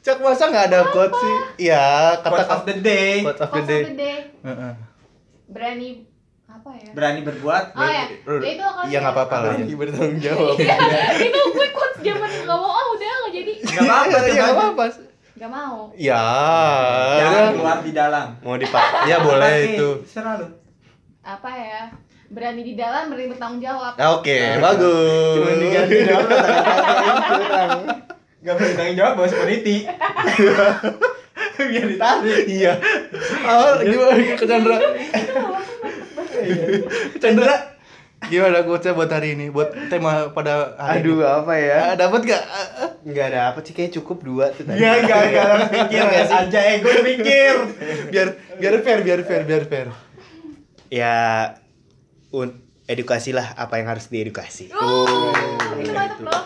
[0.00, 1.36] cak masa nggak ada quotes sih
[1.68, 3.20] ya Quote kata of the day.
[3.20, 4.18] quote of the day of the day.
[4.40, 4.72] Heeh.
[5.46, 5.88] Berani
[6.46, 6.90] apa ya?
[6.92, 7.64] Berani berbuat.
[7.72, 8.84] Oh ya, ya itu kan.
[8.86, 13.06] ya nggak apa-apa lah Berani bertanggung jawab itu gue quotes zaman nggak mau ah udah
[13.18, 14.84] nggak jadi Enggak apa-apa, ya coba nggak apa-apa
[15.36, 16.24] nggak mau ya
[17.18, 18.26] Jangan keluar di dalam.
[18.40, 20.48] mau dipakai ya boleh itu Serah lu.
[21.20, 21.82] apa ya
[22.26, 27.80] berani di dalam berani bertanggung jawab oke bagus cuma diganti curang
[28.40, 29.76] Gak boleh tanggung jawab bos peneliti.
[31.56, 32.44] Biar ditarik.
[32.46, 32.72] iya
[33.42, 34.76] ah gimana ke Chandra
[37.16, 37.56] Chandra
[38.18, 41.28] gimana quotesnya buat hari ini buat tema pada hari aduh ini?
[41.28, 42.42] apa ya Ah, dapat gak
[43.04, 46.24] nggak ada apa sih kayak cukup dua tuh tadi Enggak, enggak, enggak harus mikir Nggak
[46.24, 46.34] sih?
[46.34, 47.54] aja ego mikir.
[48.08, 49.86] biar biar fair biar fair biar fair
[50.88, 51.14] ya
[52.32, 55.30] un- edukasi lah apa yang harus diedukasi oh
[55.76, 56.42] itu loh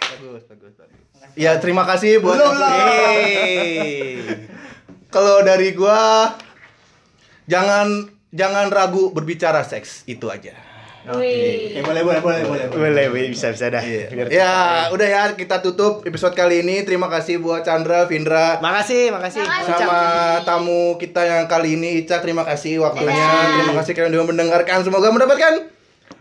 [0.00, 0.98] bagus bagus bagus
[1.34, 2.38] ya terima kasih buat.
[2.38, 4.18] Yeay.
[5.08, 6.32] kalau dari gua
[7.50, 10.54] jangan jangan ragu berbicara seks itu aja.
[11.00, 12.64] Oke, boleh, boleh, boleh, boleh.
[12.68, 14.12] boleh boleh, bisa bisa dah Iya.
[14.12, 14.52] Biar- Ya,
[14.92, 16.84] udah ya kita tutup episode kali ini.
[16.84, 19.80] Terima kasih buat Chandra, Vindra, makasih makasih Makasih.
[19.80, 20.00] sama
[20.44, 22.20] tamu kita yang kali ini Ica.
[22.20, 23.16] Terima kasih waktunya.
[23.16, 23.48] Dadah.
[23.58, 24.76] Terima kasih kalian sudah mendengarkan.
[24.84, 25.54] Semoga mendapatkan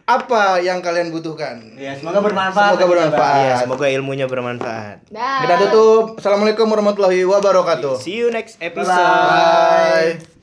[0.07, 1.75] apa yang kalian butuhkan.
[1.75, 2.79] Ya, semoga bermanfaat.
[2.79, 3.35] Semoga bermanfaat.
[3.37, 5.11] Iya, semoga ilmunya bermanfaat.
[5.11, 5.43] Dah.
[5.43, 6.17] Kita tutup.
[6.17, 7.99] Assalamualaikum warahmatullahi wabarakatuh.
[7.99, 8.95] See you next episode.
[8.95, 10.28] Bye.